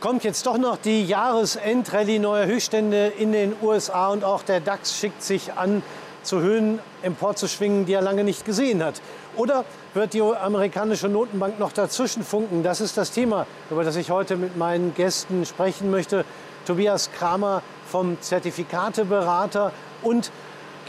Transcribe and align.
kommt 0.00 0.24
jetzt 0.24 0.46
doch 0.46 0.56
noch 0.56 0.78
die 0.78 1.04
Jahresendrallye 1.04 2.18
neuer 2.18 2.46
Höchststände 2.46 3.12
in 3.18 3.32
den 3.32 3.52
USA 3.62 4.08
und 4.08 4.24
auch 4.24 4.42
der 4.42 4.60
DAX 4.60 4.96
schickt 4.96 5.22
sich 5.22 5.52
an, 5.52 5.82
zu 6.22 6.40
Höhen 6.40 6.78
emporzuschwingen, 7.02 7.86
die 7.86 7.92
er 7.92 8.02
lange 8.02 8.24
nicht 8.24 8.44
gesehen 8.44 8.82
hat. 8.82 9.00
Oder 9.36 9.64
wird 9.94 10.12
die 10.12 10.22
amerikanische 10.22 11.08
Notenbank 11.08 11.58
noch 11.58 11.72
dazwischen 11.72 12.24
funken? 12.24 12.62
Das 12.62 12.80
ist 12.80 12.96
das 12.96 13.10
Thema, 13.10 13.46
über 13.70 13.84
das 13.84 13.96
ich 13.96 14.10
heute 14.10 14.36
mit 14.36 14.56
meinen 14.56 14.94
Gästen 14.94 15.46
sprechen 15.46 15.90
möchte. 15.90 16.24
Tobias 16.66 17.10
Kramer 17.12 17.62
vom 17.86 18.20
Zertifikateberater 18.20 19.72
und 20.02 20.30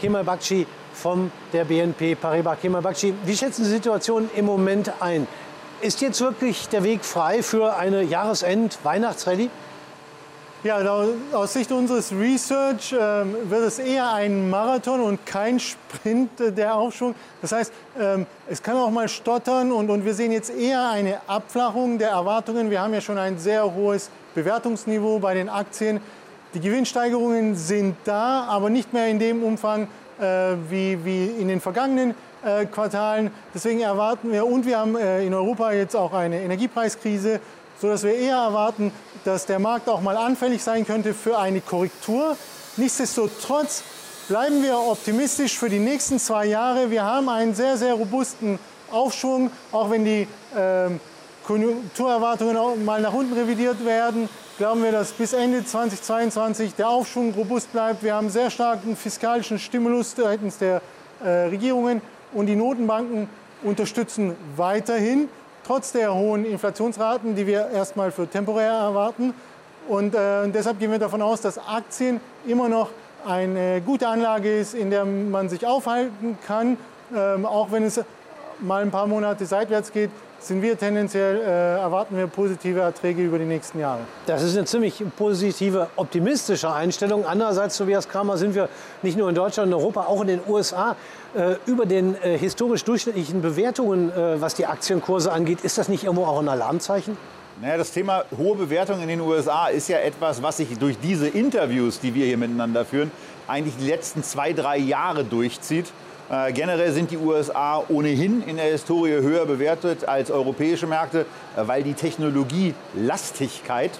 Kemal 0.00 0.24
Bakci 0.24 0.66
von 0.92 1.30
der 1.52 1.64
BNP 1.64 2.14
Paribas. 2.14 2.58
Kemal 2.60 2.82
Bakci, 2.82 3.14
wie 3.24 3.36
schätzen 3.36 3.64
Sie 3.64 3.70
die 3.70 3.76
Situation 3.76 4.28
im 4.34 4.44
Moment 4.44 4.92
ein? 5.00 5.26
Ist 5.82 6.00
jetzt 6.00 6.20
wirklich 6.20 6.68
der 6.68 6.84
Weg 6.84 7.04
frei 7.04 7.42
für 7.42 7.74
eine 7.74 8.04
Jahresend-Weihnachtsrallye? 8.04 9.50
Ja, 10.62 10.78
aus 11.32 11.54
Sicht 11.54 11.72
unseres 11.72 12.12
Research 12.12 12.92
äh, 12.92 12.96
wird 13.50 13.62
es 13.66 13.80
eher 13.80 14.12
ein 14.12 14.48
Marathon 14.48 15.00
und 15.00 15.26
kein 15.26 15.58
Sprint 15.58 16.40
äh, 16.40 16.52
der 16.52 16.76
Aufschwung. 16.76 17.16
Das 17.40 17.50
heißt, 17.50 17.72
ähm, 17.98 18.26
es 18.48 18.62
kann 18.62 18.76
auch 18.76 18.92
mal 18.92 19.08
stottern 19.08 19.72
und, 19.72 19.90
und 19.90 20.04
wir 20.04 20.14
sehen 20.14 20.30
jetzt 20.30 20.56
eher 20.56 20.88
eine 20.88 21.20
Abflachung 21.26 21.98
der 21.98 22.10
Erwartungen. 22.10 22.70
Wir 22.70 22.80
haben 22.80 22.94
ja 22.94 23.00
schon 23.00 23.18
ein 23.18 23.40
sehr 23.40 23.74
hohes 23.74 24.08
Bewertungsniveau 24.36 25.18
bei 25.18 25.34
den 25.34 25.48
Aktien. 25.48 26.00
Die 26.54 26.60
Gewinnsteigerungen 26.60 27.56
sind 27.56 27.96
da, 28.04 28.44
aber 28.44 28.70
nicht 28.70 28.92
mehr 28.92 29.08
in 29.08 29.18
dem 29.18 29.42
Umfang 29.42 29.88
äh, 30.20 30.54
wie, 30.70 31.04
wie 31.04 31.26
in 31.26 31.48
den 31.48 31.60
vergangenen 31.60 32.14
Quartalen. 32.66 33.30
Deswegen 33.54 33.80
erwarten 33.80 34.32
wir, 34.32 34.46
und 34.46 34.66
wir 34.66 34.78
haben 34.78 34.96
äh, 34.96 35.24
in 35.24 35.34
Europa 35.34 35.72
jetzt 35.72 35.94
auch 35.94 36.12
eine 36.12 36.40
Energiepreiskrise, 36.40 37.40
sodass 37.80 38.02
wir 38.02 38.14
eher 38.14 38.36
erwarten, 38.36 38.92
dass 39.24 39.46
der 39.46 39.58
Markt 39.58 39.88
auch 39.88 40.00
mal 40.00 40.16
anfällig 40.16 40.62
sein 40.62 40.86
könnte 40.86 41.14
für 41.14 41.38
eine 41.38 41.60
Korrektur. 41.60 42.36
Nichtsdestotrotz 42.76 43.82
bleiben 44.28 44.62
wir 44.62 44.78
optimistisch 44.78 45.58
für 45.58 45.68
die 45.68 45.78
nächsten 45.78 46.18
zwei 46.18 46.46
Jahre. 46.46 46.90
Wir 46.90 47.04
haben 47.04 47.28
einen 47.28 47.54
sehr, 47.54 47.76
sehr 47.76 47.94
robusten 47.94 48.58
Aufschwung, 48.90 49.50
auch 49.72 49.90
wenn 49.90 50.04
die 50.04 50.28
äh, 50.54 50.90
Konjunkturerwartungen 51.44 52.56
auch 52.56 52.76
mal 52.76 53.00
nach 53.00 53.12
unten 53.12 53.32
revidiert 53.32 53.84
werden. 53.84 54.28
Glauben 54.58 54.82
wir, 54.82 54.92
dass 54.92 55.12
bis 55.12 55.32
Ende 55.32 55.64
2022 55.64 56.74
der 56.74 56.88
Aufschwung 56.88 57.34
robust 57.34 57.72
bleibt. 57.72 58.02
Wir 58.02 58.14
haben 58.14 58.30
sehr 58.30 58.50
starken 58.50 58.96
fiskalischen 58.96 59.58
Stimulus 59.58 60.14
seitens 60.16 60.58
der 60.58 60.82
äh, 61.24 61.28
Regierungen 61.28 62.00
und 62.32 62.46
die 62.46 62.56
Notenbanken 62.56 63.28
unterstützen 63.62 64.34
weiterhin 64.56 65.28
trotz 65.64 65.92
der 65.92 66.14
hohen 66.14 66.44
Inflationsraten, 66.44 67.34
die 67.34 67.46
wir 67.46 67.70
erstmal 67.70 68.10
für 68.10 68.28
temporär 68.28 68.72
erwarten. 68.72 69.34
Und 69.88 70.14
äh, 70.14 70.48
deshalb 70.48 70.78
gehen 70.78 70.90
wir 70.90 70.98
davon 70.98 71.22
aus, 71.22 71.40
dass 71.40 71.58
Aktien 71.58 72.20
immer 72.46 72.68
noch 72.68 72.90
eine 73.26 73.80
gute 73.80 74.08
Anlage 74.08 74.58
ist, 74.58 74.74
in 74.74 74.90
der 74.90 75.04
man 75.04 75.48
sich 75.48 75.66
aufhalten 75.66 76.38
kann, 76.46 76.76
ähm, 77.14 77.46
auch 77.46 77.70
wenn 77.70 77.84
es 77.84 78.00
mal 78.60 78.82
ein 78.82 78.90
paar 78.90 79.06
Monate 79.06 79.46
seitwärts 79.46 79.92
geht, 79.92 80.10
sind 80.46 80.62
wir 80.62 80.78
tendenziell, 80.78 81.36
äh, 81.36 81.80
erwarten 81.80 82.16
wir 82.16 82.26
positive 82.26 82.80
Erträge 82.80 83.22
über 83.22 83.38
die 83.38 83.44
nächsten 83.44 83.78
Jahre. 83.78 84.00
Das 84.26 84.42
ist 84.42 84.56
eine 84.56 84.66
ziemlich 84.66 85.02
positive, 85.16 85.88
optimistische 85.96 86.72
Einstellung. 86.72 87.24
Andererseits, 87.24 87.76
Tobias 87.76 88.08
Kramer, 88.08 88.36
sind 88.36 88.54
wir 88.54 88.68
nicht 89.02 89.16
nur 89.16 89.28
in 89.28 89.34
Deutschland 89.34 89.72
und 89.72 89.78
Europa, 89.78 90.02
auch 90.02 90.20
in 90.22 90.28
den 90.28 90.40
USA 90.48 90.96
äh, 91.34 91.56
über 91.66 91.86
den 91.86 92.14
äh, 92.22 92.36
historisch 92.36 92.84
durchschnittlichen 92.84 93.42
Bewertungen, 93.42 94.10
äh, 94.10 94.40
was 94.40 94.54
die 94.54 94.66
Aktienkurse 94.66 95.32
angeht. 95.32 95.60
Ist 95.62 95.78
das 95.78 95.88
nicht 95.88 96.04
irgendwo 96.04 96.24
auch 96.24 96.40
ein 96.40 96.48
Alarmzeichen? 96.48 97.16
Naja, 97.60 97.76
das 97.76 97.92
Thema 97.92 98.24
hohe 98.36 98.56
Bewertungen 98.56 99.02
in 99.02 99.08
den 99.08 99.20
USA 99.20 99.68
ist 99.68 99.88
ja 99.88 99.98
etwas, 99.98 100.42
was 100.42 100.56
sich 100.56 100.76
durch 100.78 100.98
diese 100.98 101.28
Interviews, 101.28 102.00
die 102.00 102.14
wir 102.14 102.26
hier 102.26 102.38
miteinander 102.38 102.84
führen, 102.84 103.10
eigentlich 103.48 103.74
die 103.78 103.86
letzten 103.86 104.22
zwei, 104.22 104.52
drei 104.52 104.78
Jahre 104.78 105.24
durchzieht. 105.24 105.92
Äh, 106.30 106.52
generell 106.52 106.92
sind 106.92 107.10
die 107.10 107.18
USA 107.18 107.82
ohnehin 107.88 108.42
in 108.46 108.56
der 108.56 108.66
Historie 108.66 109.12
höher 109.12 109.44
bewertet 109.46 110.08
als 110.08 110.30
europäische 110.30 110.86
Märkte, 110.86 111.26
äh, 111.56 111.66
weil 111.66 111.82
die 111.82 111.94
Technologielastigkeit 111.94 113.90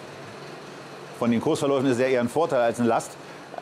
von 1.19 1.31
den 1.31 1.41
Kursverläufen 1.41 1.91
ist 1.91 2.00
ja 2.00 2.06
eher 2.06 2.20
ein 2.20 2.28
Vorteil 2.28 2.60
als 2.60 2.81
eine 2.81 2.88
Last, 2.88 3.12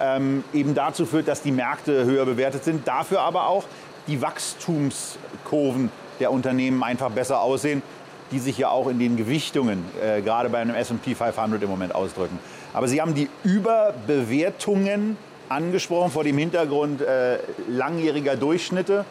ähm, 0.01 0.45
eben 0.53 0.75
dazu 0.75 1.05
führt, 1.05 1.29
dass 1.29 1.43
die 1.43 1.53
Märkte 1.53 2.05
höher 2.05 2.25
bewertet 2.25 2.65
sind. 2.65 2.87
Dafür 2.87 3.21
aber 3.21 3.49
auch 3.49 3.65
die 4.07 4.23
Wachstumskurven 4.23 5.91
der 6.21 6.33
Unternehmen 6.33 6.83
einfach 6.83 7.11
besser 7.11 7.41
aussehen, 7.41 7.83
die 8.31 8.39
sich 8.39 8.57
ja 8.57 8.71
auch 8.71 8.89
in 8.89 8.99
den 8.99 9.17
Gewichtungen, 9.17 9.85
äh, 10.03 10.23
gerade 10.23 10.49
bei 10.49 10.59
einem 10.59 10.75
S&P 10.75 11.15
500 11.15 11.63
im 11.63 11.69
Moment 11.69 11.95
ausdrücken. 11.95 12.39
Aber 12.73 12.87
sie 12.87 13.01
haben 13.01 13.15
die 13.15 13.29
Überbewertungen 13.43 15.17
angesprochen 15.51 16.11
vor 16.11 16.25
dem 16.25 16.39
Hintergrund 16.39 17.03
äh, 17.03 17.39
langjähriger 17.69 18.37
Durchschnitte, 18.37 19.05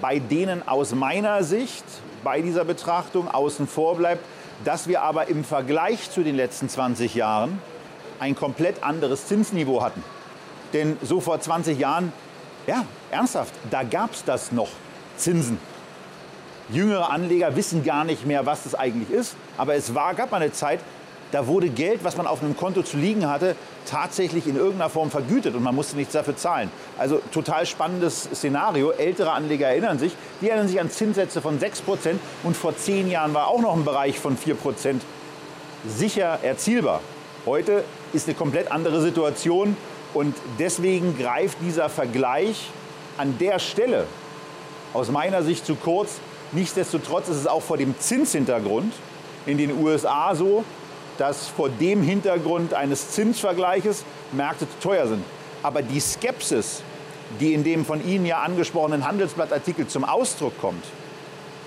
bei 0.00 0.18
denen 0.18 0.66
aus 0.66 0.94
meiner 0.94 1.42
Sicht 1.44 1.84
bei 2.24 2.42
dieser 2.42 2.64
Betrachtung 2.64 3.28
außen 3.28 3.66
vor 3.66 3.96
bleibt, 3.96 4.22
dass 4.64 4.88
wir 4.88 5.02
aber 5.02 5.28
im 5.28 5.44
Vergleich 5.44 6.10
zu 6.10 6.22
den 6.22 6.36
letzten 6.36 6.68
20 6.68 7.14
Jahren 7.14 7.60
ein 8.18 8.34
komplett 8.34 8.82
anderes 8.82 9.26
Zinsniveau 9.26 9.82
hatten. 9.82 10.02
Denn 10.72 10.98
so 11.02 11.20
vor 11.20 11.40
20 11.40 11.78
Jahren, 11.78 12.12
ja, 12.66 12.84
ernsthaft, 13.10 13.54
da 13.70 13.82
gab 13.82 14.12
es 14.12 14.24
das 14.24 14.52
noch, 14.52 14.68
Zinsen. 15.16 15.58
Jüngere 16.68 17.10
Anleger 17.10 17.56
wissen 17.56 17.84
gar 17.84 18.04
nicht 18.04 18.26
mehr, 18.26 18.44
was 18.46 18.64
das 18.64 18.74
eigentlich 18.74 19.10
ist. 19.10 19.34
Aber 19.56 19.74
es 19.74 19.94
war, 19.94 20.14
gab 20.14 20.30
mal 20.30 20.40
eine 20.40 20.52
Zeit, 20.52 20.80
da 21.32 21.46
wurde 21.46 21.68
Geld, 21.68 22.02
was 22.02 22.16
man 22.16 22.26
auf 22.26 22.42
einem 22.42 22.56
Konto 22.56 22.82
zu 22.82 22.96
liegen 22.96 23.28
hatte, 23.28 23.54
tatsächlich 23.86 24.46
in 24.46 24.56
irgendeiner 24.56 24.90
Form 24.90 25.10
vergütet 25.10 25.54
und 25.54 25.62
man 25.62 25.74
musste 25.74 25.96
nichts 25.96 26.12
dafür 26.12 26.36
zahlen. 26.36 26.70
Also 26.98 27.20
total 27.32 27.66
spannendes 27.66 28.24
Szenario. 28.34 28.90
Ältere 28.90 29.32
Anleger 29.32 29.68
erinnern 29.68 29.98
sich, 29.98 30.12
die 30.40 30.48
erinnern 30.48 30.68
sich 30.68 30.80
an 30.80 30.90
Zinssätze 30.90 31.40
von 31.40 31.60
6% 31.60 32.16
und 32.42 32.56
vor 32.56 32.76
zehn 32.76 33.08
Jahren 33.10 33.34
war 33.34 33.48
auch 33.48 33.60
noch 33.60 33.76
ein 33.76 33.84
Bereich 33.84 34.18
von 34.18 34.36
4% 34.36 35.00
sicher 35.86 36.40
erzielbar. 36.42 37.00
Heute 37.46 37.84
ist 38.12 38.28
eine 38.28 38.36
komplett 38.36 38.70
andere 38.70 39.00
Situation 39.00 39.76
und 40.12 40.34
deswegen 40.58 41.16
greift 41.16 41.58
dieser 41.62 41.88
Vergleich 41.88 42.70
an 43.16 43.38
der 43.38 43.58
Stelle 43.58 44.06
aus 44.92 45.10
meiner 45.10 45.42
Sicht 45.42 45.64
zu 45.64 45.76
kurz. 45.76 46.18
Nichtsdestotrotz 46.52 47.28
ist 47.28 47.36
es 47.36 47.46
auch 47.46 47.62
vor 47.62 47.76
dem 47.76 47.98
Zinshintergrund 47.98 48.92
in 49.46 49.56
den 49.56 49.78
USA 49.82 50.34
so, 50.34 50.64
dass 51.20 51.48
vor 51.48 51.68
dem 51.68 52.02
Hintergrund 52.02 52.72
eines 52.72 53.10
Zinsvergleiches 53.10 54.04
Märkte 54.32 54.66
zu 54.66 54.88
teuer 54.88 55.06
sind. 55.06 55.22
Aber 55.62 55.82
die 55.82 56.00
Skepsis, 56.00 56.82
die 57.38 57.52
in 57.52 57.62
dem 57.62 57.84
von 57.84 58.02
Ihnen 58.02 58.24
ja 58.24 58.38
angesprochenen 58.38 59.06
Handelsblattartikel 59.06 59.86
zum 59.86 60.04
Ausdruck 60.04 60.58
kommt, 60.58 60.82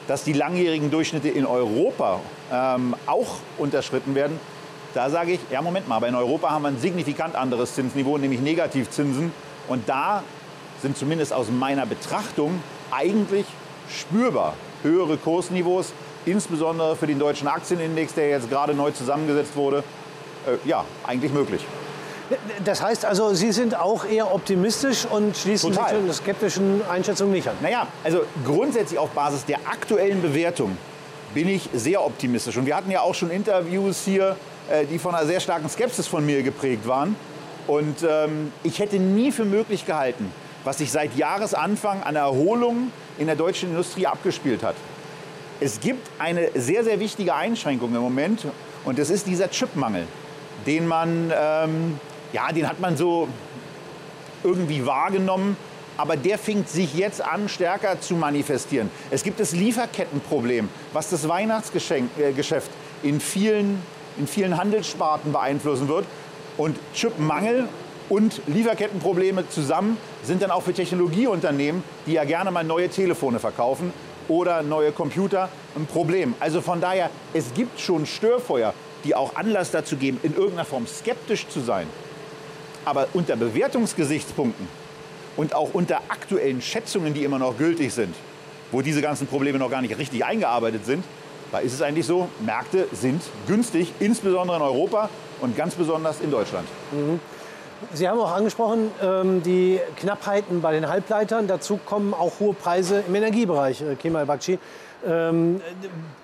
dass 0.07 0.23
die 0.23 0.33
langjährigen 0.33 0.89
Durchschnitte 0.89 1.29
in 1.29 1.45
Europa 1.45 2.19
ähm, 2.51 2.95
auch 3.05 3.35
unterschritten 3.59 4.15
werden, 4.15 4.39
da 4.95 5.11
sage 5.11 5.33
ich, 5.33 5.39
ja 5.51 5.61
Moment 5.61 5.87
mal, 5.87 5.97
aber 5.97 6.07
in 6.07 6.15
Europa 6.15 6.49
haben 6.49 6.63
wir 6.63 6.69
ein 6.69 6.79
signifikant 6.79 7.35
anderes 7.35 7.75
Zinsniveau, 7.75 8.17
nämlich 8.17 8.41
Negativzinsen. 8.41 9.31
Und 9.67 9.87
da 9.87 10.23
sind 10.81 10.97
zumindest 10.97 11.31
aus 11.31 11.51
meiner 11.51 11.85
Betrachtung 11.85 12.59
eigentlich 12.89 13.45
spürbar 13.87 14.55
höhere 14.81 15.17
Kursniveaux, 15.17 15.93
insbesondere 16.25 16.95
für 16.95 17.07
den 17.07 17.19
deutschen 17.19 17.47
Aktienindex, 17.47 18.13
der 18.13 18.29
jetzt 18.29 18.49
gerade 18.49 18.73
neu 18.73 18.91
zusammengesetzt 18.91 19.55
wurde, 19.55 19.83
äh, 20.47 20.67
ja, 20.67 20.85
eigentlich 21.05 21.31
möglich. 21.31 21.65
Das 22.63 22.81
heißt 22.81 23.05
also, 23.05 23.33
Sie 23.33 23.51
sind 23.51 23.77
auch 23.77 24.05
eher 24.05 24.33
optimistisch 24.33 25.05
und 25.05 25.35
schließen 25.35 25.73
Total. 25.73 25.95
sich 25.95 26.05
der 26.05 26.13
skeptischen 26.13 26.81
Einschätzung 26.89 27.31
nicht 27.31 27.47
an. 27.47 27.55
Naja, 27.61 27.87
also 28.03 28.23
grundsätzlich 28.45 28.97
auf 28.97 29.09
Basis 29.11 29.45
der 29.45 29.57
aktuellen 29.69 30.21
Bewertung 30.21 30.77
bin 31.33 31.49
ich 31.49 31.69
sehr 31.73 32.03
optimistisch. 32.03 32.57
Und 32.57 32.65
wir 32.65 32.75
hatten 32.75 32.91
ja 32.91 33.01
auch 33.01 33.15
schon 33.15 33.29
Interviews 33.29 34.03
hier, 34.05 34.35
äh, 34.69 34.85
die 34.85 34.99
von 34.99 35.13
einer 35.13 35.27
sehr 35.27 35.39
starken 35.39 35.69
Skepsis 35.69 36.07
von 36.07 36.25
mir 36.25 36.43
geprägt 36.43 36.87
waren. 36.87 37.15
Und 37.67 38.03
ähm, 38.07 38.51
ich 38.63 38.79
hätte 38.79 38.97
nie 38.97 39.31
für 39.31 39.45
möglich 39.45 39.85
gehalten, 39.85 40.31
was 40.63 40.77
sich 40.77 40.91
seit 40.91 41.15
Jahresanfang 41.15 42.03
an 42.03 42.15
Erholung 42.15 42.91
in 43.17 43.27
der 43.27 43.35
deutschen 43.35 43.69
Industrie 43.69 44.07
abgespielt 44.07 44.63
hat. 44.63 44.75
Es 45.59 45.79
gibt 45.79 46.09
eine 46.19 46.49
sehr, 46.55 46.83
sehr 46.83 46.99
wichtige 46.99 47.33
Einschränkung 47.35 47.93
im 47.95 48.01
Moment 48.01 48.45
und 48.85 48.99
das 48.99 49.09
ist 49.09 49.27
dieser 49.27 49.49
Chipmangel, 49.49 50.07
den 50.65 50.87
man, 50.87 51.31
ähm, 51.35 51.99
ja, 52.33 52.51
den 52.51 52.67
hat 52.67 52.79
man 52.79 52.97
so 52.97 53.27
irgendwie 54.43 54.85
wahrgenommen, 54.85 55.55
aber 55.95 56.17
der 56.17 56.37
fängt 56.37 56.69
sich 56.69 56.95
jetzt 56.95 57.21
an, 57.21 57.47
stärker 57.47 58.01
zu 58.01 58.15
manifestieren. 58.15 58.89
Es 59.11 59.23
gibt 59.23 59.39
das 59.39 59.53
Lieferkettenproblem, 59.53 60.69
was 60.91 61.09
das 61.09 61.27
Weihnachtsgeschäft 61.27 62.11
äh, 62.17 63.07
in 63.07 63.19
vielen, 63.19 63.81
in 64.17 64.27
vielen 64.27 64.57
Handelssparten 64.57 65.31
beeinflussen 65.31 65.87
wird. 65.87 66.05
Und 66.57 66.77
Chipmangel 66.93 67.67
und 68.09 68.41
Lieferkettenprobleme 68.47 69.47
zusammen 69.49 69.97
sind 70.23 70.41
dann 70.41 70.51
auch 70.51 70.63
für 70.63 70.73
Technologieunternehmen, 70.73 71.83
die 72.05 72.13
ja 72.13 72.25
gerne 72.25 72.51
mal 72.51 72.63
neue 72.63 72.89
Telefone 72.89 73.39
verkaufen 73.39 73.93
oder 74.27 74.63
neue 74.63 74.91
Computer, 74.91 75.49
ein 75.75 75.85
Problem. 75.85 76.35
Also 76.39 76.61
von 76.61 76.81
daher, 76.81 77.09
es 77.33 77.53
gibt 77.53 77.79
schon 77.79 78.05
Störfeuer. 78.05 78.73
die 79.03 79.15
auch 79.15 79.35
Anlass 79.35 79.71
dazu 79.71 79.97
geben, 79.97 80.19
in 80.23 80.33
irgendeiner 80.33 80.65
Form 80.65 80.87
skeptisch 80.87 81.47
zu 81.47 81.59
sein. 81.59 81.87
Aber 82.85 83.07
unter 83.13 83.35
Bewertungsgesichtspunkten 83.35 84.67
und 85.35 85.55
auch 85.55 85.73
unter 85.73 85.97
aktuellen 86.09 86.61
Schätzungen, 86.61 87.13
die 87.13 87.23
immer 87.23 87.39
noch 87.39 87.57
gültig 87.57 87.93
sind, 87.93 88.15
wo 88.71 88.81
diese 88.81 89.01
ganzen 89.01 89.27
Probleme 89.27 89.59
noch 89.59 89.69
gar 89.69 89.81
nicht 89.81 89.97
richtig 89.97 90.25
eingearbeitet 90.25 90.85
sind, 90.85 91.03
da 91.51 91.59
ist 91.59 91.73
es 91.73 91.81
eigentlich 91.81 92.05
so, 92.05 92.29
Märkte 92.43 92.87
sind 92.93 93.21
günstig, 93.47 93.93
insbesondere 93.99 94.57
in 94.57 94.63
Europa 94.63 95.09
und 95.39 95.55
ganz 95.55 95.75
besonders 95.75 96.19
in 96.19 96.31
Deutschland. 96.31 96.67
Mhm. 96.91 97.19
Sie 97.93 98.07
haben 98.07 98.19
auch 98.19 98.31
angesprochen, 98.31 98.91
ähm, 99.01 99.43
die 99.43 99.79
Knappheiten 99.97 100.61
bei 100.61 100.71
den 100.71 100.87
Halbleitern. 100.87 101.47
Dazu 101.47 101.77
kommen 101.77 102.13
auch 102.13 102.39
hohe 102.39 102.53
Preise 102.53 103.03
im 103.07 103.15
Energiebereich, 103.15 103.81
äh, 103.81 103.95
Kemal 103.95 104.25
Bakci. 104.25 104.59
Ähm, 105.05 105.61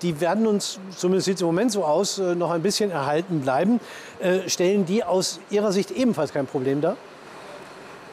die 0.01 0.21
werden 0.21 0.47
uns, 0.47 0.79
zumindest 0.95 1.25
sieht 1.25 1.35
es 1.35 1.41
im 1.41 1.47
Moment 1.47 1.71
so 1.71 1.83
aus, 1.83 2.17
äh, 2.19 2.35
noch 2.35 2.51
ein 2.51 2.61
bisschen 2.61 2.91
erhalten 2.91 3.41
bleiben. 3.41 3.79
Äh, 4.19 4.47
stellen 4.47 4.85
die 4.85 5.03
aus 5.03 5.39
Ihrer 5.49 5.71
Sicht 5.71 5.91
ebenfalls 5.91 6.31
kein 6.31 6.45
Problem 6.45 6.79
dar? 6.79 6.95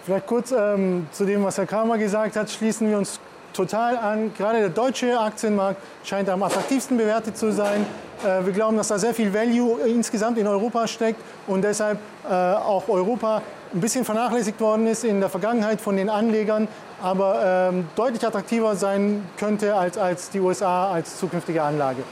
Vielleicht 0.05 0.27
kurz 0.27 0.53
ähm, 0.53 1.07
zu 1.13 1.25
dem, 1.25 1.45
was 1.45 1.59
Herr 1.59 1.67
Kramer 1.67 1.99
gesagt 1.99 2.37
hat, 2.37 2.51
schließen 2.51 2.89
wir 2.89 2.99
uns 2.99 3.21
total 3.57 3.97
an. 3.97 4.33
Gerade 4.37 4.61
der 4.61 4.69
deutsche 4.69 5.19
Aktienmarkt 5.19 5.81
scheint 6.05 6.29
am 6.29 6.43
attraktivsten 6.43 6.97
bewertet 6.97 7.37
zu 7.37 7.53
sein. 7.53 7.87
Äh, 8.25 8.45
wir 8.45 8.53
glauben, 8.53 8.77
dass 8.77 8.89
da 8.89 8.99
sehr 8.99 9.15
viel 9.15 9.33
Value 9.33 9.81
insgesamt 9.87 10.39
in 10.39 10.47
Europa 10.47 10.87
steckt 10.87 11.21
und 11.47 11.63
deshalb 11.63 11.99
äh, 12.29 12.33
auch 12.33 12.89
Europa 12.89 13.43
ein 13.73 13.81
bisschen 13.81 14.05
vernachlässigt 14.05 14.61
worden 14.61 14.87
ist 14.87 15.05
in 15.05 15.21
der 15.21 15.29
Vergangenheit 15.29 15.81
von 15.81 15.97
den 15.97 16.09
Anlegern, 16.09 16.69
aber 17.03 17.71
ähm, 17.73 17.89
deutlich 17.97 18.25
attraktiver 18.25 18.77
sein 18.77 19.27
könnte 19.37 19.75
als, 19.75 19.99
als 19.99 20.31
die 20.31 20.41
USA 20.41 20.93
als 20.93 21.19
zukünftige 21.19 21.63
Anlage. 21.63 22.03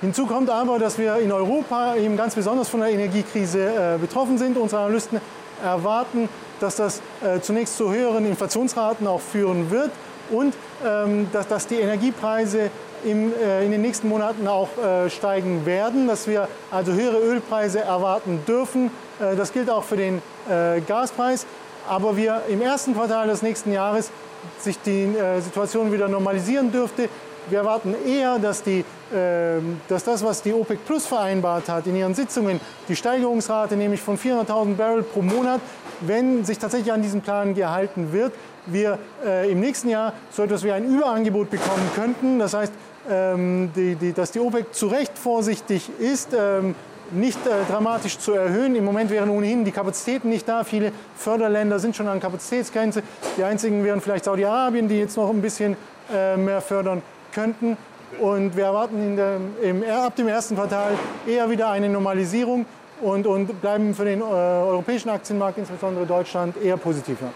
Hinzu 0.00 0.26
kommt 0.26 0.50
aber, 0.50 0.78
dass 0.78 0.98
wir 0.98 1.16
in 1.16 1.32
Europa 1.32 1.94
eben 1.96 2.16
ganz 2.16 2.34
besonders 2.34 2.68
von 2.68 2.80
der 2.80 2.90
Energiekrise 2.90 3.94
äh, 3.94 3.98
betroffen 3.98 4.36
sind. 4.36 4.56
Unsere 4.56 4.82
Analysten 4.82 5.20
erwarten, 5.64 6.28
dass 6.58 6.74
das 6.74 7.00
zunächst 7.40 7.76
zu 7.76 7.92
höheren 7.92 8.26
Inflationsraten 8.26 9.06
auch 9.06 9.20
führen 9.20 9.70
wird 9.70 9.90
und 10.32 10.54
ähm, 10.84 11.28
dass, 11.32 11.46
dass 11.46 11.66
die 11.66 11.76
Energiepreise 11.76 12.70
im, 13.04 13.32
äh, 13.34 13.64
in 13.64 13.70
den 13.70 13.82
nächsten 13.82 14.08
Monaten 14.08 14.46
auch 14.48 14.68
äh, 14.78 15.10
steigen 15.10 15.66
werden, 15.66 16.06
dass 16.08 16.26
wir 16.26 16.48
also 16.70 16.92
höhere 16.92 17.18
Ölpreise 17.18 17.80
erwarten 17.80 18.40
dürfen. 18.46 18.90
Äh, 19.20 19.36
das 19.36 19.52
gilt 19.52 19.70
auch 19.70 19.84
für 19.84 19.96
den 19.96 20.22
äh, 20.48 20.80
Gaspreis. 20.80 21.46
Aber 21.88 22.16
wir 22.16 22.42
im 22.48 22.62
ersten 22.62 22.94
Quartal 22.94 23.26
des 23.28 23.42
nächsten 23.42 23.72
Jahres 23.72 24.10
sich 24.58 24.78
die 24.80 25.04
äh, 25.04 25.40
Situation 25.40 25.92
wieder 25.92 26.08
normalisieren 26.08 26.70
dürfte. 26.70 27.08
Wir 27.50 27.58
erwarten 27.58 27.94
eher, 28.06 28.38
dass, 28.38 28.62
die, 28.62 28.84
ähm, 29.12 29.80
dass 29.88 30.04
das, 30.04 30.24
was 30.24 30.42
die 30.42 30.52
OPEC 30.52 30.84
Plus 30.86 31.06
vereinbart 31.06 31.68
hat 31.68 31.88
in 31.88 31.96
ihren 31.96 32.14
Sitzungen, 32.14 32.60
die 32.88 32.94
Steigerungsrate 32.94 33.76
nämlich 33.76 34.00
von 34.00 34.16
400.000 34.16 34.76
Barrel 34.76 35.02
pro 35.02 35.22
Monat, 35.22 35.60
wenn 36.06 36.44
sich 36.44 36.58
tatsächlich 36.58 36.92
an 36.92 37.02
diesen 37.02 37.20
Plan 37.20 37.54
gehalten 37.54 38.12
wird, 38.12 38.32
wir 38.66 38.98
äh, 39.24 39.50
im 39.50 39.60
nächsten 39.60 39.88
Jahr 39.88 40.12
so 40.30 40.42
etwas 40.42 40.64
wie 40.64 40.72
ein 40.72 40.84
Überangebot 40.84 41.50
bekommen 41.50 41.90
könnten. 41.94 42.38
Das 42.38 42.54
heißt, 42.54 42.72
ähm, 43.10 43.70
die, 43.74 43.96
die, 43.96 44.12
dass 44.12 44.30
die 44.30 44.40
OPEC 44.40 44.74
zu 44.74 44.86
Recht 44.86 45.18
vorsichtig 45.18 45.90
ist, 45.98 46.30
ähm, 46.32 46.74
nicht 47.10 47.44
äh, 47.46 47.50
dramatisch 47.70 48.18
zu 48.18 48.32
erhöhen. 48.32 48.74
Im 48.74 48.84
Moment 48.84 49.10
wären 49.10 49.30
ohnehin 49.30 49.64
die 49.64 49.72
Kapazitäten 49.72 50.28
nicht 50.28 50.48
da. 50.48 50.64
Viele 50.64 50.92
Förderländer 51.16 51.78
sind 51.78 51.96
schon 51.96 52.08
an 52.08 52.20
Kapazitätsgrenze. 52.20 53.02
Die 53.36 53.44
einzigen 53.44 53.84
wären 53.84 54.00
vielleicht 54.00 54.24
Saudi-Arabien, 54.24 54.88
die 54.88 54.98
jetzt 54.98 55.16
noch 55.16 55.28
ein 55.30 55.42
bisschen 55.42 55.76
äh, 56.12 56.36
mehr 56.36 56.60
fördern 56.60 57.02
könnten. 57.32 57.76
Und 58.20 58.56
wir 58.56 58.64
erwarten 58.64 59.16
der, 59.16 59.38
im, 59.62 59.82
ab 59.84 60.16
dem 60.16 60.28
ersten 60.28 60.54
Quartal 60.54 60.92
eher 61.26 61.48
wieder 61.50 61.70
eine 61.70 61.88
Normalisierung 61.88 62.66
und, 63.02 63.26
und 63.26 63.60
bleiben 63.60 63.94
für 63.94 64.04
den 64.04 64.20
äh, 64.20 64.24
europäischen 64.24 65.10
Aktienmarkt, 65.10 65.58
insbesondere 65.58 66.06
Deutschland, 66.06 66.56
eher 66.62 66.76
positiver. 66.76 67.30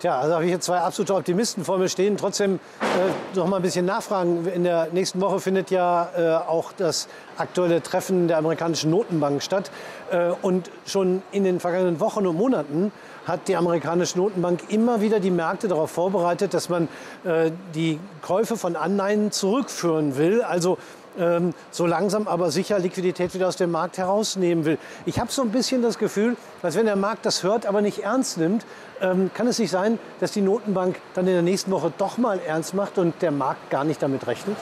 Tja, 0.00 0.18
also 0.18 0.32
habe 0.32 0.46
ich 0.46 0.50
jetzt 0.50 0.64
zwei 0.64 0.78
absolute 0.78 1.14
Optimisten 1.14 1.62
vor 1.62 1.76
mir 1.76 1.90
stehen. 1.90 2.16
Trotzdem 2.16 2.58
äh, 2.80 3.36
noch 3.36 3.46
mal 3.46 3.56
ein 3.56 3.62
bisschen 3.62 3.84
nachfragen. 3.84 4.46
In 4.46 4.64
der 4.64 4.88
nächsten 4.92 5.20
Woche 5.20 5.40
findet 5.40 5.70
ja 5.70 6.08
äh, 6.16 6.48
auch 6.48 6.72
das 6.72 7.06
aktuelle 7.36 7.82
Treffen 7.82 8.26
der 8.26 8.38
amerikanischen 8.38 8.90
Notenbank 8.90 9.42
statt. 9.42 9.70
Äh, 10.10 10.30
und 10.40 10.70
schon 10.86 11.22
in 11.32 11.44
den 11.44 11.60
vergangenen 11.60 12.00
Wochen 12.00 12.26
und 12.26 12.34
Monaten 12.34 12.92
hat 13.26 13.46
die 13.46 13.56
amerikanische 13.56 14.16
Notenbank 14.16 14.60
immer 14.70 15.02
wieder 15.02 15.20
die 15.20 15.30
Märkte 15.30 15.68
darauf 15.68 15.90
vorbereitet, 15.90 16.54
dass 16.54 16.70
man 16.70 16.88
äh, 17.24 17.50
die 17.74 18.00
Käufe 18.22 18.56
von 18.56 18.76
Anleihen 18.76 19.32
zurückführen 19.32 20.16
will. 20.16 20.40
Also 20.40 20.78
ähm, 21.20 21.54
so 21.70 21.86
langsam 21.86 22.26
aber 22.26 22.50
sicher 22.50 22.78
Liquidität 22.78 23.34
wieder 23.34 23.48
aus 23.48 23.56
dem 23.56 23.70
Markt 23.70 23.98
herausnehmen 23.98 24.64
will. 24.64 24.78
Ich 25.06 25.20
habe 25.20 25.30
so 25.30 25.42
ein 25.42 25.50
bisschen 25.50 25.82
das 25.82 25.98
Gefühl, 25.98 26.36
als 26.62 26.76
wenn 26.76 26.86
der 26.86 26.96
Markt 26.96 27.26
das 27.26 27.42
hört, 27.42 27.66
aber 27.66 27.82
nicht 27.82 28.00
ernst 28.00 28.38
nimmt, 28.38 28.64
ähm, 29.00 29.30
kann 29.34 29.46
es 29.46 29.58
nicht 29.58 29.70
sein, 29.70 29.98
dass 30.18 30.32
die 30.32 30.40
Notenbank 30.40 30.96
dann 31.14 31.26
in 31.26 31.34
der 31.34 31.42
nächsten 31.42 31.70
Woche 31.70 31.92
doch 31.96 32.18
mal 32.18 32.40
ernst 32.44 32.74
macht 32.74 32.98
und 32.98 33.20
der 33.22 33.30
Markt 33.30 33.70
gar 33.70 33.84
nicht 33.84 34.02
damit 34.02 34.26
rechnet? 34.26 34.56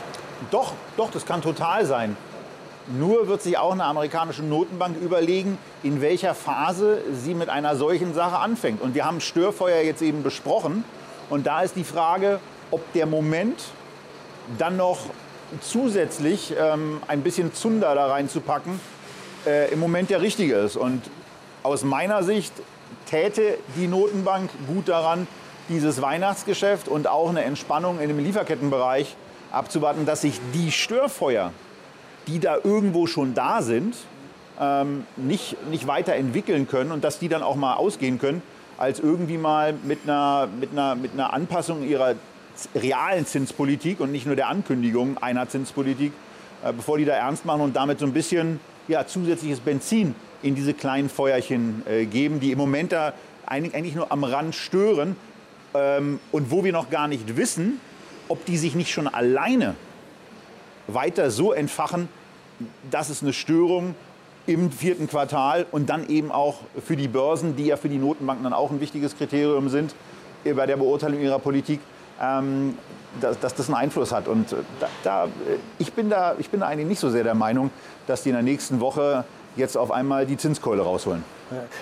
Doch, 0.50 0.72
doch, 0.96 1.10
das 1.10 1.24
kann 1.24 1.42
total 1.42 1.86
sein. 1.86 2.16
Nur 2.88 3.28
wird 3.28 3.42
sich 3.42 3.58
auch 3.58 3.72
eine 3.72 3.84
amerikanische 3.84 4.42
Notenbank 4.42 4.96
überlegen, 5.00 5.58
in 5.82 6.00
welcher 6.00 6.34
Phase 6.34 7.02
sie 7.12 7.34
mit 7.34 7.50
einer 7.50 7.76
solchen 7.76 8.14
Sache 8.14 8.38
anfängt. 8.38 8.80
Und 8.80 8.94
wir 8.94 9.04
haben 9.04 9.20
Störfeuer 9.20 9.82
jetzt 9.82 10.00
eben 10.00 10.22
besprochen. 10.22 10.84
Und 11.28 11.46
da 11.46 11.60
ist 11.60 11.76
die 11.76 11.84
Frage, 11.84 12.40
ob 12.70 12.80
der 12.94 13.04
Moment 13.04 13.62
dann 14.56 14.78
noch 14.78 15.00
zusätzlich 15.60 16.54
ähm, 16.58 17.00
ein 17.06 17.22
bisschen 17.22 17.54
Zunder 17.54 17.94
da 17.94 18.06
reinzupacken, 18.06 18.80
äh, 19.46 19.72
im 19.72 19.80
Moment 19.80 20.10
der 20.10 20.20
richtige 20.20 20.56
ist. 20.56 20.76
Und 20.76 21.02
aus 21.62 21.84
meiner 21.84 22.22
Sicht 22.22 22.52
täte 23.06 23.58
die 23.76 23.86
Notenbank 23.86 24.50
gut 24.66 24.88
daran, 24.88 25.26
dieses 25.68 26.00
Weihnachtsgeschäft 26.00 26.88
und 26.88 27.06
auch 27.06 27.28
eine 27.28 27.42
Entspannung 27.44 28.00
in 28.00 28.08
dem 28.08 28.18
Lieferkettenbereich 28.18 29.16
abzuwarten, 29.50 30.06
dass 30.06 30.22
sich 30.22 30.40
die 30.54 30.72
Störfeuer, 30.72 31.52
die 32.26 32.38
da 32.38 32.56
irgendwo 32.62 33.06
schon 33.06 33.34
da 33.34 33.62
sind, 33.62 33.96
ähm, 34.60 35.06
nicht, 35.16 35.56
nicht 35.68 35.86
weiterentwickeln 35.86 36.68
können 36.68 36.92
und 36.92 37.04
dass 37.04 37.18
die 37.18 37.28
dann 37.28 37.42
auch 37.42 37.56
mal 37.56 37.74
ausgehen 37.74 38.18
können, 38.18 38.42
als 38.76 39.00
irgendwie 39.00 39.38
mal 39.38 39.72
mit 39.72 40.00
einer, 40.04 40.48
mit 40.60 40.72
einer, 40.72 40.94
mit 40.94 41.12
einer 41.12 41.32
Anpassung 41.32 41.82
ihrer 41.82 42.14
realen 42.74 43.26
Zinspolitik 43.26 44.00
und 44.00 44.12
nicht 44.12 44.26
nur 44.26 44.36
der 44.36 44.48
Ankündigung 44.48 45.18
einer 45.18 45.48
Zinspolitik, 45.48 46.12
äh, 46.64 46.72
bevor 46.72 46.98
die 46.98 47.04
da 47.04 47.14
ernst 47.14 47.44
machen 47.44 47.60
und 47.62 47.76
damit 47.76 47.98
so 47.98 48.06
ein 48.06 48.12
bisschen 48.12 48.60
ja, 48.88 49.06
zusätzliches 49.06 49.60
Benzin 49.60 50.14
in 50.42 50.54
diese 50.54 50.74
kleinen 50.74 51.08
Feuerchen 51.08 51.82
äh, 51.88 52.06
geben, 52.06 52.40
die 52.40 52.52
im 52.52 52.58
Moment 52.58 52.92
da 52.92 53.12
eigentlich 53.46 53.94
nur 53.94 54.12
am 54.12 54.24
Rand 54.24 54.54
stören 54.54 55.16
ähm, 55.74 56.20
und 56.32 56.50
wo 56.50 56.64
wir 56.64 56.72
noch 56.72 56.90
gar 56.90 57.08
nicht 57.08 57.36
wissen, 57.36 57.80
ob 58.28 58.44
die 58.44 58.56
sich 58.56 58.74
nicht 58.74 58.90
schon 58.90 59.06
alleine 59.06 59.74
weiter 60.86 61.30
so 61.30 61.52
entfachen, 61.52 62.08
dass 62.90 63.08
es 63.08 63.22
eine 63.22 63.32
Störung 63.32 63.94
im 64.46 64.72
vierten 64.72 65.08
Quartal 65.08 65.66
und 65.70 65.90
dann 65.90 66.08
eben 66.08 66.32
auch 66.32 66.60
für 66.84 66.96
die 66.96 67.08
Börsen, 67.08 67.56
die 67.56 67.66
ja 67.66 67.76
für 67.76 67.88
die 67.88 67.98
Notenbanken 67.98 68.44
dann 68.44 68.54
auch 68.54 68.70
ein 68.70 68.80
wichtiges 68.80 69.16
Kriterium 69.16 69.68
sind 69.68 69.94
äh, 70.44 70.54
bei 70.54 70.66
der 70.66 70.76
Beurteilung 70.76 71.20
ihrer 71.20 71.38
Politik, 71.38 71.80
ähm, 72.20 72.76
dass, 73.20 73.38
dass, 73.40 73.54
das 73.54 73.68
einen 73.68 73.76
Einfluss 73.76 74.12
hat. 74.12 74.28
Und 74.28 74.54
da, 74.80 74.88
da, 75.02 75.24
äh, 75.24 75.28
ich, 75.78 75.92
bin 75.92 76.10
da, 76.10 76.34
ich 76.38 76.50
bin 76.50 76.60
da 76.60 76.66
eigentlich 76.66 76.88
nicht 76.88 77.00
so 77.00 77.10
sehr 77.10 77.24
der 77.24 77.34
Meinung, 77.34 77.70
dass 78.06 78.22
die 78.22 78.30
in 78.30 78.34
der 78.34 78.42
nächsten 78.42 78.80
Woche 78.80 79.24
jetzt 79.56 79.76
auf 79.76 79.90
einmal 79.90 80.26
die 80.26 80.36
Zinskeule 80.36 80.82
rausholen. 80.82 81.24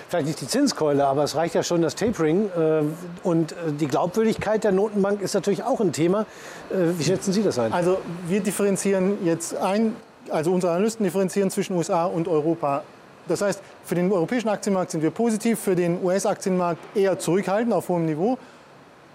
Vielleicht 0.07 0.27
nicht 0.27 0.41
die 0.41 0.47
Zinskeule, 0.47 1.05
aber 1.05 1.23
es 1.23 1.35
reicht 1.35 1.53
ja 1.53 1.61
schon 1.61 1.81
das 1.81 1.95
Tapering. 1.95 2.49
Äh, 2.57 2.83
und 3.23 3.51
äh, 3.51 3.55
die 3.79 3.87
Glaubwürdigkeit 3.87 4.63
der 4.63 4.71
Notenbank 4.71 5.21
ist 5.21 5.33
natürlich 5.33 5.63
auch 5.63 5.81
ein 5.81 5.91
Thema. 5.91 6.25
Wie 6.69 7.03
schätzen 7.03 7.33
Sie 7.33 7.43
das 7.43 7.59
ein? 7.59 7.73
Also 7.73 7.99
wir 8.27 8.39
differenzieren 8.41 9.25
jetzt 9.25 9.55
ein, 9.55 9.95
also 10.29 10.51
unsere 10.53 10.73
Analysten 10.73 11.03
differenzieren 11.03 11.49
zwischen 11.49 11.75
USA 11.75 12.05
und 12.05 12.27
Europa. 12.27 12.83
Das 13.27 13.41
heißt, 13.41 13.61
für 13.83 13.95
den 13.95 14.11
europäischen 14.11 14.49
Aktienmarkt 14.49 14.91
sind 14.91 15.01
wir 15.01 15.11
positiv, 15.11 15.59
für 15.59 15.75
den 15.75 16.03
US-Aktienmarkt 16.03 16.79
eher 16.95 17.19
zurückhaltend 17.19 17.73
auf 17.73 17.89
hohem 17.89 18.05
Niveau. 18.05 18.37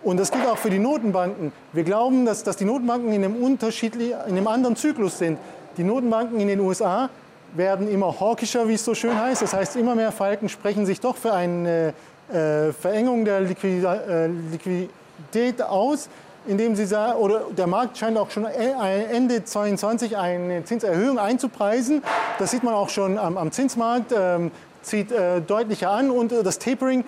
Und 0.02 0.18
das 0.18 0.30
gilt 0.30 0.46
auch 0.46 0.58
für 0.58 0.70
die 0.70 0.78
Notenbanken. 0.78 1.52
Wir 1.72 1.84
glauben, 1.84 2.26
dass, 2.26 2.42
dass 2.42 2.56
die 2.56 2.64
Notenbanken 2.64 3.12
in 3.12 3.24
einem, 3.24 3.36
unterschiedlich, 3.36 4.10
in 4.26 4.36
einem 4.36 4.48
anderen 4.48 4.76
Zyklus 4.76 5.18
sind. 5.18 5.38
Die 5.76 5.84
Notenbanken 5.84 6.40
in 6.40 6.48
den 6.48 6.60
USA 6.60 7.08
werden 7.54 7.90
immer 7.90 8.18
hawkischer, 8.18 8.66
wie 8.66 8.74
es 8.74 8.84
so 8.84 8.94
schön 8.94 9.18
heißt. 9.18 9.42
Das 9.42 9.52
heißt, 9.52 9.76
immer 9.76 9.94
mehr 9.94 10.10
Falken 10.10 10.48
sprechen 10.48 10.86
sich 10.86 11.00
doch 11.00 11.16
für 11.16 11.32
eine 11.32 11.94
äh, 12.32 12.72
Verengung 12.72 13.24
der 13.24 13.40
Liquid 13.40 13.84
äh, 13.84 14.26
Liquidität 14.26 15.62
aus. 15.62 16.08
indem 16.46 16.74
sie 16.74 16.86
sagen, 16.86 17.18
oder 17.20 17.42
der 17.56 17.68
Markt 17.68 17.96
scheint 17.96 18.18
auch 18.18 18.30
schon 18.30 18.46
Ende 18.46 19.44
2022 19.44 20.16
eine 20.16 20.64
Zinserhöhung 20.64 21.20
einzupreisen. 21.20 22.02
Das 22.40 22.50
sieht 22.50 22.64
man 22.64 22.74
auch 22.74 22.88
schon 22.88 23.16
am, 23.16 23.38
am 23.38 23.52
Zinsmarkt. 23.52 24.12
Ähm, 24.16 24.50
zieht 24.82 25.12
äh, 25.12 25.40
deutlicher 25.40 25.90
an 25.90 26.10
und 26.10 26.32
das 26.32 26.58
Tapering 26.58 27.04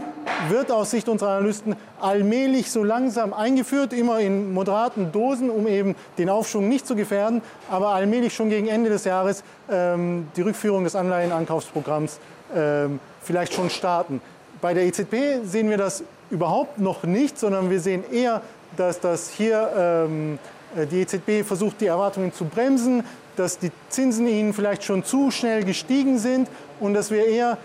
wird 0.48 0.70
aus 0.70 0.90
Sicht 0.90 1.08
unserer 1.08 1.30
Analysten 1.30 1.76
allmählich 2.00 2.70
so 2.70 2.84
langsam 2.84 3.32
eingeführt, 3.32 3.92
immer 3.92 4.20
in 4.20 4.52
moderaten 4.52 5.12
Dosen, 5.12 5.50
um 5.50 5.66
eben 5.66 5.94
den 6.18 6.28
Aufschwung 6.28 6.68
nicht 6.68 6.86
zu 6.86 6.96
gefährden, 6.96 7.42
aber 7.70 7.88
allmählich 7.88 8.34
schon 8.34 8.50
gegen 8.50 8.68
Ende 8.68 8.90
des 8.90 9.04
Jahres 9.04 9.44
ähm, 9.70 10.28
die 10.36 10.42
Rückführung 10.42 10.84
des 10.84 10.96
Anleihenankaufsprogramms 10.96 12.18
ähm, 12.54 13.00
vielleicht 13.22 13.54
schon 13.54 13.70
starten. 13.70 14.20
Bei 14.60 14.74
der 14.74 14.84
EZB 14.84 15.44
sehen 15.44 15.70
wir 15.70 15.78
das 15.78 16.04
überhaupt 16.30 16.78
noch 16.78 17.04
nicht, 17.04 17.38
sondern 17.38 17.70
wir 17.70 17.80
sehen 17.80 18.04
eher, 18.10 18.42
dass 18.76 19.00
das 19.00 19.30
hier 19.30 19.70
ähm, 19.76 20.38
äh, 20.76 20.86
die 20.86 21.00
EZB 21.02 21.46
versucht, 21.46 21.80
die 21.80 21.86
Erwartungen 21.86 22.32
zu 22.32 22.44
bremsen, 22.44 23.04
dass 23.36 23.58
die 23.58 23.70
Zinsen 23.88 24.26
ihnen 24.26 24.52
vielleicht 24.52 24.84
schon 24.84 25.04
zu 25.04 25.30
schnell 25.30 25.64
gestiegen 25.64 26.18
sind 26.18 26.48
und 26.80 26.94
dass 26.94 27.10
wir 27.10 27.26
eher, 27.26 27.58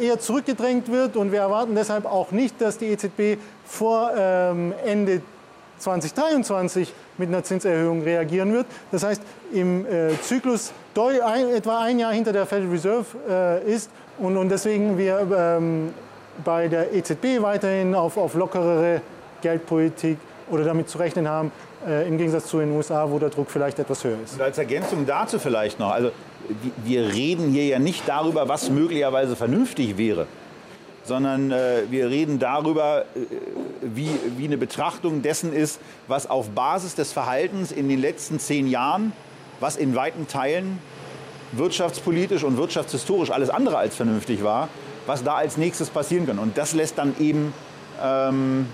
eher 0.00 0.18
zurückgedrängt 0.18 0.90
wird. 0.90 1.16
Und 1.16 1.32
wir 1.32 1.40
erwarten 1.40 1.74
deshalb 1.74 2.06
auch 2.06 2.30
nicht, 2.30 2.60
dass 2.60 2.78
die 2.78 2.86
EZB 2.86 3.40
vor 3.64 4.12
ähm, 4.16 4.72
Ende 4.84 5.22
2023 5.78 6.92
mit 7.18 7.28
einer 7.28 7.42
Zinserhöhung 7.42 8.02
reagieren 8.02 8.52
wird. 8.52 8.66
Das 8.90 9.04
heißt, 9.04 9.22
im 9.52 9.86
äh, 9.86 10.10
Zyklus 10.22 10.72
etwa 11.54 11.80
ein 11.80 11.98
Jahr 11.98 12.12
hinter 12.12 12.32
der 12.32 12.46
Federal 12.46 12.70
Reserve 12.70 13.06
äh, 13.28 13.72
ist 13.72 13.90
und, 14.18 14.48
deswegen 14.48 14.98
wir 14.98 15.26
ähm, 15.36 15.94
bei 16.44 16.68
der 16.68 16.92
EZB 16.92 17.40
weiterhin 17.40 17.94
auf 18.16 18.34
lockerere 18.34 19.00
Geldpolitik 19.42 20.18
oder 20.50 20.64
damit 20.64 20.88
zu 20.88 20.98
rechnen 20.98 21.28
haben, 21.28 21.52
äh, 21.86 22.06
im 22.08 22.18
Gegensatz 22.18 22.46
zu 22.46 22.58
den 22.58 22.72
USA, 22.72 23.10
wo 23.10 23.18
der 23.18 23.30
Druck 23.30 23.50
vielleicht 23.50 23.78
etwas 23.78 24.04
höher 24.04 24.16
ist. 24.22 24.34
Und 24.34 24.42
als 24.42 24.58
Ergänzung 24.58 25.06
dazu 25.06 25.38
vielleicht 25.38 25.78
noch, 25.78 25.90
also 25.90 26.10
wir 26.84 27.12
reden 27.12 27.50
hier 27.50 27.66
ja 27.66 27.78
nicht 27.78 28.08
darüber, 28.08 28.48
was 28.48 28.70
möglicherweise 28.70 29.36
vernünftig 29.36 29.98
wäre, 29.98 30.26
sondern 31.04 31.50
äh, 31.50 31.82
wir 31.90 32.08
reden 32.08 32.38
darüber, 32.38 33.04
äh, 33.14 33.20
wie, 33.82 34.10
wie 34.36 34.44
eine 34.44 34.58
Betrachtung 34.58 35.22
dessen 35.22 35.52
ist, 35.52 35.80
was 36.06 36.28
auf 36.28 36.50
Basis 36.50 36.94
des 36.94 37.12
Verhaltens 37.12 37.72
in 37.72 37.88
den 37.88 38.00
letzten 38.00 38.38
zehn 38.38 38.68
Jahren, 38.68 39.12
was 39.60 39.76
in 39.76 39.94
weiten 39.94 40.28
Teilen 40.28 40.78
wirtschaftspolitisch 41.52 42.44
und 42.44 42.58
wirtschaftshistorisch 42.58 43.30
alles 43.30 43.50
andere 43.50 43.78
als 43.78 43.96
vernünftig 43.96 44.44
war, 44.44 44.68
was 45.06 45.24
da 45.24 45.34
als 45.34 45.56
nächstes 45.56 45.88
passieren 45.88 46.26
kann. 46.26 46.38
Und 46.38 46.58
das 46.58 46.74
lässt 46.74 46.98
dann 46.98 47.14
eben 47.18 47.54
ähm, 48.02 48.66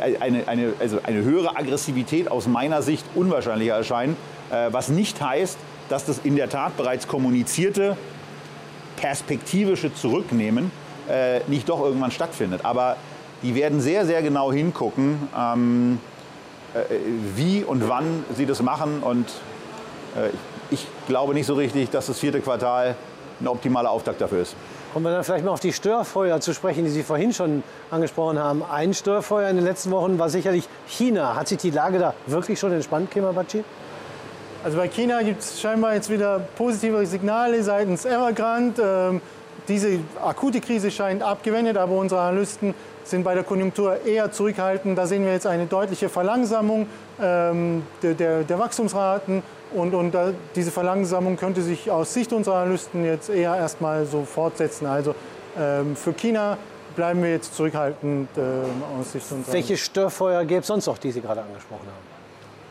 eine, 0.00 0.48
eine, 0.48 0.72
also 0.78 1.00
eine 1.02 1.22
höhere 1.22 1.56
Aggressivität 1.56 2.30
aus 2.30 2.46
meiner 2.46 2.82
Sicht 2.82 3.04
unwahrscheinlicher 3.14 3.74
erscheinen, 3.74 4.16
äh, 4.50 4.68
was 4.70 4.88
nicht 4.88 5.20
heißt, 5.20 5.58
dass 5.88 6.04
das 6.04 6.20
in 6.24 6.36
der 6.36 6.48
Tat 6.48 6.76
bereits 6.76 7.06
kommunizierte 7.08 7.96
perspektivische 8.96 9.94
Zurücknehmen 9.94 10.70
äh, 11.08 11.40
nicht 11.46 11.68
doch 11.68 11.80
irgendwann 11.80 12.10
stattfindet. 12.10 12.64
Aber 12.64 12.96
die 13.42 13.54
werden 13.54 13.80
sehr, 13.80 14.06
sehr 14.06 14.22
genau 14.22 14.52
hingucken, 14.52 15.28
ähm, 15.36 16.00
äh, 16.74 16.78
wie 17.36 17.62
und 17.62 17.88
wann 17.88 18.24
sie 18.34 18.46
das 18.46 18.62
machen. 18.62 19.02
Und 19.02 19.28
äh, 20.16 20.30
ich 20.70 20.86
glaube 21.06 21.34
nicht 21.34 21.46
so 21.46 21.54
richtig, 21.54 21.90
dass 21.90 22.06
das 22.06 22.18
vierte 22.18 22.40
Quartal 22.40 22.96
ein 23.40 23.48
optimaler 23.48 23.90
Auftakt 23.90 24.20
dafür 24.20 24.42
ist. 24.42 24.56
Kommen 24.96 25.04
wir 25.04 25.12
dann 25.12 25.24
vielleicht 25.24 25.44
mal 25.44 25.50
auf 25.50 25.60
die 25.60 25.74
Störfeuer 25.74 26.40
zu 26.40 26.54
sprechen, 26.54 26.84
die 26.84 26.90
Sie 26.90 27.02
vorhin 27.02 27.34
schon 27.34 27.62
angesprochen 27.90 28.38
haben. 28.38 28.62
Ein 28.62 28.94
Störfeuer 28.94 29.50
in 29.50 29.56
den 29.56 29.64
letzten 29.66 29.90
Wochen 29.90 30.18
war 30.18 30.30
sicherlich 30.30 30.70
China. 30.86 31.36
Hat 31.36 31.48
sich 31.48 31.58
die 31.58 31.68
Lage 31.68 31.98
da 31.98 32.14
wirklich 32.26 32.58
schon 32.58 32.72
entspannt, 32.72 33.10
Kemabachi? 33.10 33.62
Also 34.64 34.78
bei 34.78 34.88
China 34.88 35.20
gibt 35.20 35.42
es 35.42 35.60
scheinbar 35.60 35.92
jetzt 35.92 36.08
wieder 36.08 36.40
positive 36.56 37.04
Signale 37.04 37.62
seitens 37.62 38.06
Evergrande. 38.06 39.10
Ähm, 39.10 39.20
diese 39.68 39.98
akute 40.22 40.60
Krise 40.60 40.90
scheint 40.90 41.22
abgewendet, 41.22 41.76
aber 41.76 41.96
unsere 41.96 42.20
Analysten 42.20 42.74
sind 43.04 43.22
bei 43.22 43.34
der 43.34 43.44
Konjunktur 43.44 44.04
eher 44.04 44.32
zurückhaltend. 44.32 44.98
Da 44.98 45.06
sehen 45.06 45.24
wir 45.24 45.32
jetzt 45.32 45.46
eine 45.46 45.66
deutliche 45.66 46.08
Verlangsamung 46.08 46.86
ähm, 47.20 47.82
der, 48.02 48.14
der, 48.14 48.42
der 48.42 48.58
Wachstumsraten 48.58 49.42
und, 49.74 49.94
und 49.94 50.12
da, 50.12 50.32
diese 50.54 50.70
Verlangsamung 50.70 51.36
könnte 51.36 51.62
sich 51.62 51.90
aus 51.90 52.12
Sicht 52.14 52.32
unserer 52.32 52.56
Analysten 52.56 53.04
jetzt 53.04 53.28
eher 53.28 53.56
erstmal 53.56 54.06
so 54.06 54.24
fortsetzen. 54.24 54.86
Also 54.86 55.14
ähm, 55.58 55.96
für 55.96 56.12
China 56.12 56.56
bleiben 56.94 57.22
wir 57.22 57.30
jetzt 57.30 57.54
zurückhaltend 57.54 58.28
äh, 58.36 58.40
aus 58.98 59.12
Sicht 59.12 59.30
unserer 59.30 59.54
Welche 59.54 59.76
Störfeuer 59.76 60.44
gäbe 60.44 60.60
es 60.60 60.66
sonst 60.66 60.86
noch, 60.86 60.98
die 60.98 61.10
Sie 61.10 61.20
gerade 61.20 61.42
angesprochen 61.42 61.86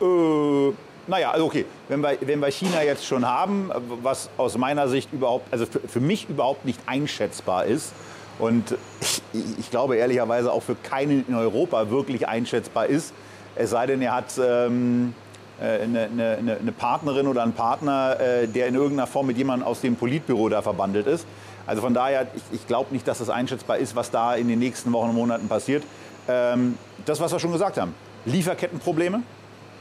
haben? 0.02 0.72
Äh, 0.72 0.74
naja, 1.08 1.32
also 1.32 1.46
okay, 1.46 1.66
wenn 1.88 2.02
wir, 2.02 2.18
wenn 2.22 2.40
wir 2.40 2.50
China 2.50 2.84
jetzt 2.84 3.06
schon 3.06 3.26
haben, 3.26 3.72
was 4.02 4.30
aus 4.38 4.58
meiner 4.58 4.88
Sicht 4.88 5.14
überhaupt, 5.14 5.52
also 5.52 5.66
für, 5.66 5.80
für 5.80 6.00
mich 6.00 6.30
überhaupt 6.30 6.66
nicht 6.66 6.80
einschätzbar 6.86 7.66
ist 7.66 7.94
und 8.40 8.76
ich, 9.02 9.22
ich, 9.60 9.72
glaube 9.72 9.98
ehrlicherweise 9.98 10.52
auch 10.52 10.64
für 10.64 10.76
keinen 10.76 11.26
in 11.28 11.36
Europa 11.36 11.90
wirklich 11.90 12.28
einschätzbar 12.28 12.88
ist, 12.88 13.14
es 13.56 13.70
sei 13.70 13.86
denn, 13.86 14.02
er 14.02 14.16
hat 14.16 14.34
ähm, 14.38 15.14
äh, 15.62 15.84
eine, 15.84 16.10
eine, 16.12 16.58
eine, 16.60 16.72
Partnerin 16.72 17.28
oder 17.28 17.44
einen 17.44 17.54
Partner, 17.54 18.20
äh, 18.20 18.48
der 18.48 18.68
in 18.68 18.76
irgendeiner 18.76 19.08
Form 19.08 19.28
mit 19.28 19.38
jemandem 19.38 19.68
aus 19.68 19.82
dem 19.82 19.96
Politbüro 19.96 20.50
da 20.50 20.62
verbandelt 20.62 21.08
ist. 21.08 21.26
Also 21.66 21.82
von 21.82 21.94
daher, 21.94 22.28
ich, 22.36 22.44
ich 22.52 22.68
glaube 22.68 22.94
nicht, 22.94 23.08
dass 23.08 23.22
es 23.22 23.28
das 23.28 23.36
einschätzbar 23.36 23.78
ist, 23.78 23.96
was 23.96 24.12
da 24.12 24.36
in 24.36 24.48
den 24.48 24.60
nächsten 24.60 24.92
Wochen 24.92 25.10
und 25.10 25.16
Monaten 25.16 25.48
passiert. 25.48 25.84
Ähm, 26.28 26.78
das, 27.06 27.22
was 27.22 27.32
wir 27.32 27.40
schon 27.40 27.54
gesagt 27.54 27.78
haben, 27.78 27.94
Lieferkettenprobleme 28.26 29.22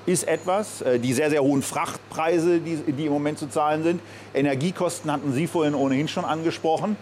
ist 0.06 0.28
etwas, 0.28 0.82
äh, 0.82 0.98
die 0.98 1.12
sehr, 1.12 1.30
sehr 1.30 1.42
hohen 1.42 1.62
Frachtpreise, 1.62 2.60
die, 2.60 2.76
die 2.92 3.06
im 3.06 3.12
Moment 3.12 3.38
zu 3.38 3.48
zahlen 3.48 3.82
sind. 3.82 4.00
Energiekosten 4.34 5.10
hatten 5.10 5.32
Sie 5.32 5.46
vorhin 5.46 5.74
ohnehin 5.74 6.08
schon 6.08 6.24
angesprochen, 6.24 6.96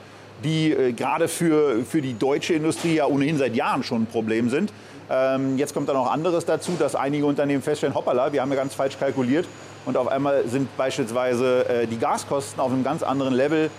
die 0.44 0.94
gerade 0.96 1.28
für, 1.28 1.84
für 1.84 2.02
die 2.02 2.18
deutsche 2.18 2.54
Industrie 2.54 2.96
ja 2.96 3.06
ohnehin 3.06 3.38
seit 3.38 3.54
Jahren 3.54 3.84
schon 3.84 4.02
ein 4.02 4.06
Problem 4.06 4.50
sind. 4.50 4.72
Ähm, 5.12 5.58
jetzt 5.58 5.74
kommt 5.74 5.88
dann 5.88 5.96
noch 5.96 6.10
anderes 6.10 6.46
dazu, 6.46 6.72
dass 6.78 6.94
einige 6.94 7.26
Unternehmen 7.26 7.62
feststellen, 7.62 7.94
hoppala, 7.94 8.32
wir 8.32 8.40
haben 8.40 8.50
ja 8.50 8.56
ganz 8.56 8.74
falsch 8.74 8.98
kalkuliert 8.98 9.46
und 9.84 9.96
auf 9.96 10.08
einmal 10.08 10.46
sind 10.48 10.74
beispielsweise 10.76 11.68
äh, 11.68 11.86
die 11.86 11.98
Gaskosten 11.98 12.60
auf 12.60 12.72
einem 12.72 12.82
ganz 12.82 13.02
anderen 13.02 13.34
Level, 13.34 13.70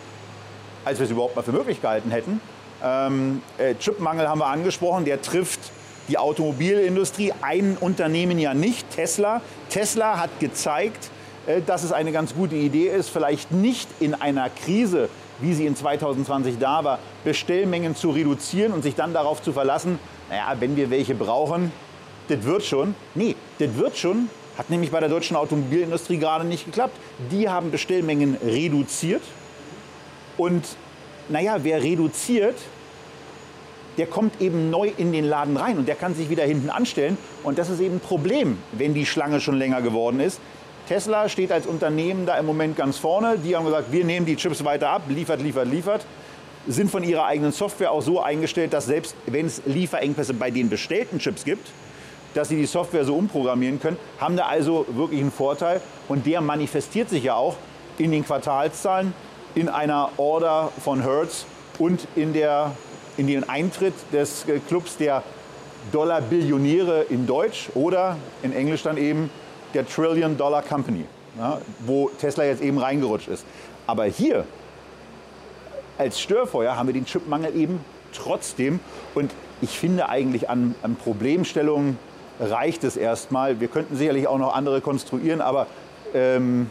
als 0.86 1.00
wir 1.00 1.06
es 1.06 1.12
überhaupt 1.12 1.36
mal 1.36 1.42
für 1.42 1.52
möglich 1.52 1.82
gehalten 1.82 2.12
hätten. 2.12 2.40
Ähm, 2.84 3.42
äh, 3.58 3.76
Chipmangel 3.76 4.28
haben 4.28 4.40
wir 4.40 4.48
angesprochen, 4.48 5.06
der 5.06 5.22
trifft 5.22 5.60
die 6.14 6.20
Automobilindustrie, 6.20 7.34
ein 7.42 7.76
Unternehmen 7.80 8.38
ja 8.38 8.54
nicht, 8.54 8.88
Tesla. 8.92 9.42
Tesla 9.70 10.20
hat 10.20 10.40
gezeigt, 10.40 11.10
äh, 11.48 11.60
dass 11.66 11.82
es 11.82 11.92
eine 11.92 12.12
ganz 12.12 12.36
gute 12.36 12.54
Idee 12.56 12.88
ist, 12.88 13.10
vielleicht 13.10 13.52
nicht 13.52 13.90
in 14.00 14.14
einer 14.14 14.52
Krise, 14.52 15.10
wie 15.40 15.56
sie 15.56 15.66
in 15.66 15.76
2020 15.76 16.60
da 16.60 16.84
war, 16.84 17.00
Bestellmengen 17.24 17.96
zu 17.96 18.12
reduzieren 18.12 18.74
und 18.74 18.84
sich 18.84 18.94
dann 18.94 19.12
darauf 19.12 19.42
zu 19.42 19.54
verlassen, 19.54 19.98
naja, 20.30 20.56
wenn 20.60 20.76
wir 20.76 20.92
welche 20.92 21.16
brauchen, 21.16 21.72
das 22.28 22.44
wird 22.44 22.64
schon. 22.64 22.94
Nee, 23.16 23.36
das 23.58 23.76
wird 23.76 23.98
schon. 23.98 24.30
Hat 24.56 24.70
nämlich 24.70 24.92
bei 24.92 25.00
der 25.00 25.10
deutschen 25.10 25.36
Automobilindustrie 25.36 26.20
gerade 26.20 26.46
nicht 26.46 26.66
geklappt. 26.66 26.96
Die 27.32 27.50
haben 27.50 27.72
Bestellmengen 27.72 28.38
reduziert. 28.46 29.24
Und 30.38 30.64
naja, 31.28 31.58
wer 31.64 31.82
reduziert, 31.82 32.56
der 33.98 34.08
kommt 34.08 34.42
eben 34.42 34.70
neu 34.70 34.92
in 34.98 35.12
den 35.12 35.26
Laden 35.26 35.58
rein 35.58 35.78
und 35.78 35.88
der 35.88 35.96
kann 35.96 36.16
sich 36.16 36.30
wieder 36.30 36.44
hinten 36.44 36.70
anstellen. 36.70 37.18
Und 37.44 37.58
das 37.58 37.70
ist 37.70 37.80
eben 37.80 37.96
ein 37.96 38.00
Problem, 38.00 38.58
wenn 38.72 38.94
die 38.94 39.06
Schlange 39.06 39.40
schon 39.40 39.56
länger 39.56 39.82
geworden 39.82 40.20
ist. 40.20 40.40
Tesla 40.88 41.30
steht 41.30 41.52
als 41.52 41.66
Unternehmen 41.66 42.26
da 42.26 42.38
im 42.38 42.46
Moment 42.46 42.76
ganz 42.76 42.98
vorne. 42.98 43.38
Die 43.38 43.56
haben 43.56 43.66
gesagt, 43.66 43.92
wir 43.92 44.04
nehmen 44.04 44.26
die 44.26 44.36
Chips 44.36 44.64
weiter 44.66 44.90
ab, 44.90 45.04
liefert, 45.08 45.42
liefert, 45.42 45.68
liefert 45.68 46.06
sind 46.68 46.90
von 46.90 47.04
ihrer 47.04 47.26
eigenen 47.26 47.52
Software 47.52 47.92
auch 47.92 48.02
so 48.02 48.22
eingestellt, 48.22 48.74
dass 48.74 48.86
selbst 48.86 49.16
wenn 49.26 49.48
es 49.48 49.62
Lieferengpässe 49.66 50.34
bei 50.34 50.50
den 50.52 50.70
bestellten 50.70 51.20
Chips 51.20 51.44
gibt, 51.44 51.70
dass 52.34 52.50
sie 52.50 52.56
die 52.56 52.66
Software 52.66 53.06
so 53.06 53.16
umprogrammieren 53.16 53.80
können, 53.80 53.98
haben 54.20 54.38
da 54.38 54.46
also 54.46 54.86
wirklich 54.90 55.20
einen 55.22 55.32
Vorteil. 55.32 55.82
Und 56.08 56.26
der 56.26 56.42
manifestiert 56.42 57.10
sich 57.10 57.26
ja 57.26 57.36
auch 57.36 57.58
in 57.98 58.12
den 58.12 58.26
Quartalszahlen, 58.26 59.14
in 59.56 59.70
einer 59.70 60.10
Order 60.18 60.72
von 60.84 61.02
Hertz 61.02 61.46
und 61.78 62.08
in, 62.16 62.34
der, 62.34 62.72
in 63.18 63.28
den 63.28 63.48
Eintritt 63.48 63.94
des 64.12 64.46
Clubs 64.68 64.98
der 64.98 65.24
Dollar-Billionäre 65.92 67.06
in 67.10 67.28
Deutsch 67.28 67.70
oder 67.76 68.18
in 68.42 68.54
Englisch 68.54 68.84
dann 68.84 68.98
eben 68.98 69.30
der 69.74 69.88
Trillion 69.88 70.38
Dollar 70.38 70.62
Company, 70.62 71.06
ja, 71.38 71.60
wo 71.86 72.10
Tesla 72.20 72.46
jetzt 72.46 72.62
eben 72.62 72.78
reingerutscht 72.78 73.28
ist. 73.28 73.46
Aber 73.86 74.06
hier 74.06 74.46
als 75.98 76.20
Störfeuer 76.20 76.76
haben 76.76 76.88
wir 76.88 76.94
den 76.94 77.06
Chipmangel 77.06 77.56
eben 77.56 77.84
trotzdem. 78.14 78.80
Und 79.14 79.32
ich 79.62 79.78
finde 79.78 80.10
eigentlich 80.10 80.50
an, 80.50 80.76
an 80.82 80.96
Problemstellungen 80.96 81.98
reicht 82.40 82.84
es 82.84 82.98
erstmal. 82.98 83.60
Wir 83.60 83.68
könnten 83.68 83.96
sicherlich 83.96 84.28
auch 84.28 84.38
noch 84.38 84.56
andere 84.56 84.82
konstruieren, 84.82 85.42
aber 85.42 85.68
ähm, 86.14 86.68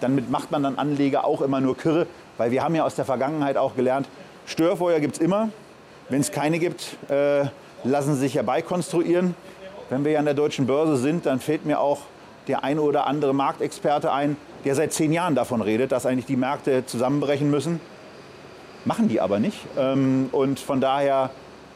damit 0.00 0.30
macht 0.30 0.50
man 0.50 0.62
dann 0.62 0.78
Anleger 0.78 1.24
auch 1.24 1.42
immer 1.42 1.60
nur 1.60 1.76
kirre, 1.76 2.06
weil 2.38 2.50
wir 2.50 2.62
haben 2.62 2.74
ja 2.74 2.84
aus 2.84 2.94
der 2.94 3.04
Vergangenheit 3.04 3.56
auch 3.56 3.76
gelernt, 3.76 4.08
Störfeuer 4.46 4.98
gibt 5.00 5.14
es 5.14 5.20
immer. 5.20 5.50
Wenn 6.08 6.20
es 6.20 6.30
keine 6.30 6.58
gibt, 6.58 6.96
äh, 7.08 7.44
lassen 7.84 8.14
sie 8.14 8.20
sich 8.20 8.34
herbeikonstruieren. 8.34 9.34
wenn 9.90 10.04
wir 10.04 10.12
ja 10.12 10.18
an 10.18 10.24
der 10.24 10.34
deutschen 10.34 10.66
Börse 10.66 10.96
sind, 10.96 11.26
dann 11.26 11.40
fällt 11.40 11.66
mir 11.66 11.80
auch 11.80 12.00
der 12.48 12.64
eine 12.64 12.80
oder 12.80 13.06
andere 13.06 13.34
Marktexperte 13.34 14.10
ein, 14.12 14.36
der 14.64 14.74
seit 14.74 14.92
zehn 14.92 15.12
Jahren 15.12 15.34
davon 15.34 15.60
redet, 15.60 15.92
dass 15.92 16.06
eigentlich 16.06 16.26
die 16.26 16.36
Märkte 16.36 16.86
zusammenbrechen 16.86 17.50
müssen. 17.50 17.80
Machen 18.84 19.08
die 19.08 19.20
aber 19.20 19.38
nicht. 19.38 19.58
Ähm, 19.78 20.28
und 20.32 20.58
von 20.58 20.80
daher 20.80 21.30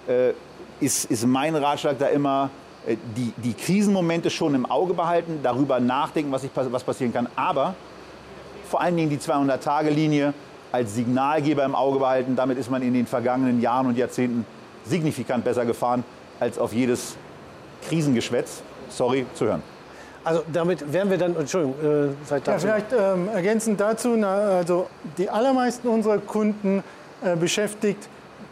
äh, 0.09 0.33
ist, 0.81 1.05
ist 1.11 1.27
mein 1.27 1.55
Ratschlag 1.55 1.99
da 1.99 2.07
immer, 2.07 2.51
äh, 2.87 2.97
die, 3.17 3.33
die 3.37 3.55
Krisenmomente 3.55 4.31
schon 4.31 4.55
im 4.55 4.67
Auge 4.67 4.95
behalten, 4.95 5.41
darüber 5.43 5.79
nachdenken, 5.79 6.33
was, 6.33 6.45
ich, 6.45 6.51
was 6.55 6.85
passieren 6.85 7.13
kann. 7.13 7.29
Aber 7.37 7.75
vor 8.69 8.81
allen 8.81 8.97
Dingen 8.97 9.11
die 9.11 9.19
200-Tage-Linie 9.19 10.35
als 10.77 10.95
Signalgeber 10.95 11.65
im 11.65 11.75
Auge 11.75 11.99
behalten. 11.99 12.37
Damit 12.37 12.59
ist 12.59 12.71
man 12.71 12.83
in 12.83 12.93
den 12.93 13.07
vergangenen 13.07 13.63
Jahren 13.63 13.87
und 13.87 13.97
Jahrzehnten 13.97 14.45
signifikant 14.85 15.43
besser 15.43 15.65
gefahren, 15.65 16.05
als 16.39 16.59
auf 16.59 16.75
jedes 16.75 17.17
Krisengeschwätz, 17.89 18.63
sorry, 18.91 19.25
zu 19.35 19.47
hören. 19.47 19.63
Also 20.23 20.43
damit 20.53 20.93
wären 20.93 21.09
wir 21.09 21.17
dann, 21.17 21.35
Entschuldigung, 21.35 21.77
äh, 21.81 22.09
vielleicht 22.25 22.49
dazu. 22.49 22.67
Ja, 22.67 22.75
vielleicht 22.75 22.93
ähm, 22.93 23.29
ergänzend 23.33 23.81
dazu, 23.81 24.17
na, 24.17 24.35
also 24.59 24.89
die 25.17 25.31
allermeisten 25.31 25.89
unserer 25.89 26.19
Kunden 26.19 26.83
äh, 27.23 27.37
beschäftigt 27.37 28.09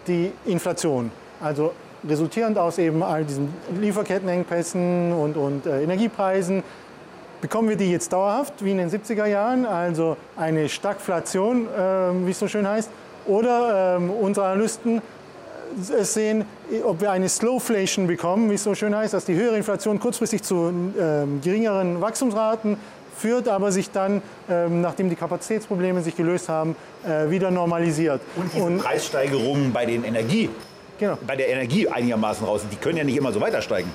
die 0.06 0.32
Inflation. 0.46 1.10
Also 1.42 1.72
resultierend 2.08 2.56
aus 2.56 2.78
eben 2.78 3.02
all 3.02 3.24
diesen 3.24 3.52
Lieferkettenengpässen 3.78 5.12
und, 5.12 5.36
und 5.36 5.66
äh, 5.66 5.82
Energiepreisen 5.82 6.62
bekommen 7.44 7.68
wir 7.68 7.76
die 7.76 7.90
jetzt 7.90 8.10
dauerhaft, 8.10 8.64
wie 8.64 8.70
in 8.70 8.78
den 8.78 8.88
70er 8.88 9.26
Jahren, 9.26 9.66
also 9.66 10.16
eine 10.34 10.66
Stagflation, 10.70 11.66
äh, 11.66 12.26
wie 12.26 12.30
es 12.30 12.38
so 12.38 12.48
schön 12.48 12.66
heißt, 12.66 12.88
oder 13.26 13.96
ähm, 13.98 14.08
unsere 14.08 14.46
Analysten 14.46 15.02
es 15.94 16.14
sehen, 16.14 16.46
ob 16.84 17.02
wir 17.02 17.10
eine 17.10 17.28
Slowflation 17.28 18.06
bekommen, 18.06 18.48
wie 18.48 18.54
es 18.54 18.64
so 18.64 18.74
schön 18.74 18.96
heißt, 18.96 19.12
dass 19.12 19.26
die 19.26 19.34
höhere 19.34 19.58
Inflation 19.58 20.00
kurzfristig 20.00 20.42
zu 20.42 20.72
ähm, 20.98 21.42
geringeren 21.42 22.00
Wachstumsraten 22.00 22.78
führt, 23.14 23.46
aber 23.48 23.72
sich 23.72 23.90
dann, 23.90 24.22
ähm, 24.48 24.80
nachdem 24.80 25.10
die 25.10 25.16
Kapazitätsprobleme 25.16 26.00
sich 26.00 26.16
gelöst 26.16 26.48
haben, 26.48 26.74
äh, 27.06 27.28
wieder 27.28 27.50
normalisiert. 27.50 28.22
Und 28.36 28.54
diese 28.54 28.64
Und, 28.64 28.78
Preissteigerungen 28.78 29.70
bei, 29.70 29.84
den 29.84 30.02
Energie, 30.04 30.48
genau. 30.98 31.18
bei 31.26 31.36
der 31.36 31.50
Energie 31.50 31.88
einigermaßen 31.88 32.46
raus, 32.46 32.62
die 32.72 32.76
können 32.76 32.96
ja 32.96 33.04
nicht 33.04 33.18
immer 33.18 33.32
so 33.32 33.40
weiter 33.42 33.60
steigen. 33.60 33.94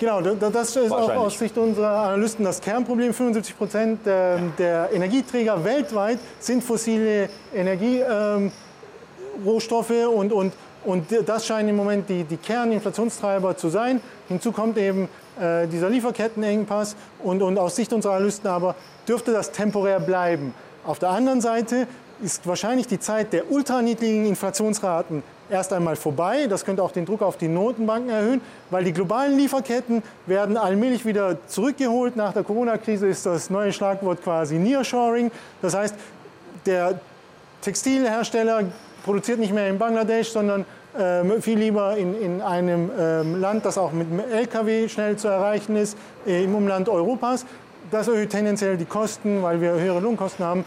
Genau, 0.00 0.20
das 0.22 0.76
ist 0.76 0.90
auch 0.90 1.14
aus 1.14 1.38
Sicht 1.38 1.56
unserer 1.58 1.90
Analysten 1.90 2.42
das 2.42 2.62
Kernproblem. 2.62 3.12
75 3.12 3.58
Prozent 3.58 4.06
der, 4.06 4.38
der 4.58 4.88
Energieträger 4.94 5.62
weltweit 5.62 6.18
sind 6.38 6.64
fossile 6.64 7.28
Energierohstoffe 7.54 9.90
ähm, 9.90 10.08
und, 10.08 10.32
und 10.32 10.54
und 10.82 11.04
das 11.26 11.46
scheinen 11.46 11.68
im 11.68 11.76
Moment 11.76 12.08
die, 12.08 12.24
die 12.24 12.38
Kerninflationstreiber 12.38 13.54
zu 13.54 13.68
sein. 13.68 14.00
Hinzu 14.28 14.50
kommt 14.50 14.78
eben 14.78 15.10
äh, 15.38 15.66
dieser 15.66 15.90
Lieferkettenengpass 15.90 16.96
und, 17.22 17.42
und 17.42 17.58
aus 17.58 17.76
Sicht 17.76 17.92
unserer 17.92 18.14
Analysten 18.14 18.48
aber 18.48 18.76
dürfte 19.06 19.32
das 19.32 19.52
temporär 19.52 20.00
bleiben. 20.00 20.54
Auf 20.86 20.98
der 20.98 21.10
anderen 21.10 21.42
Seite 21.42 21.86
ist 22.22 22.46
wahrscheinlich 22.46 22.86
die 22.86 22.98
Zeit 22.98 23.34
der 23.34 23.50
ultraniedrigen 23.50 24.24
Inflationsraten 24.24 25.22
erst 25.50 25.72
einmal 25.72 25.96
vorbei. 25.96 26.46
Das 26.48 26.64
könnte 26.64 26.82
auch 26.82 26.92
den 26.92 27.06
Druck 27.06 27.22
auf 27.22 27.36
die 27.36 27.48
Notenbanken 27.48 28.10
erhöhen, 28.10 28.40
weil 28.70 28.84
die 28.84 28.92
globalen 28.92 29.36
Lieferketten 29.36 30.02
werden 30.26 30.56
allmählich 30.56 31.04
wieder 31.04 31.36
zurückgeholt. 31.46 32.16
Nach 32.16 32.32
der 32.32 32.42
Corona-Krise 32.42 33.06
ist 33.06 33.26
das 33.26 33.50
neue 33.50 33.72
Schlagwort 33.72 34.22
quasi 34.22 34.56
Nearshoring. 34.56 35.30
Das 35.62 35.74
heißt, 35.74 35.94
der 36.66 37.00
Textilhersteller 37.62 38.64
produziert 39.04 39.38
nicht 39.38 39.52
mehr 39.52 39.68
in 39.68 39.78
Bangladesch, 39.78 40.28
sondern 40.28 40.64
ähm, 40.98 41.40
viel 41.40 41.58
lieber 41.58 41.96
in, 41.96 42.20
in 42.20 42.42
einem 42.42 42.90
ähm, 42.98 43.40
Land, 43.40 43.64
das 43.64 43.78
auch 43.78 43.92
mit 43.92 44.10
dem 44.10 44.20
Lkw 44.20 44.88
schnell 44.88 45.16
zu 45.16 45.28
erreichen 45.28 45.76
ist, 45.76 45.96
äh, 46.26 46.44
im 46.44 46.54
Umland 46.54 46.88
Europas. 46.88 47.46
Das 47.90 48.08
erhöht 48.08 48.30
tendenziell 48.30 48.76
die 48.76 48.84
Kosten, 48.84 49.42
weil 49.42 49.60
wir 49.60 49.72
höhere 49.72 50.00
Lohnkosten 50.00 50.44
haben. 50.44 50.64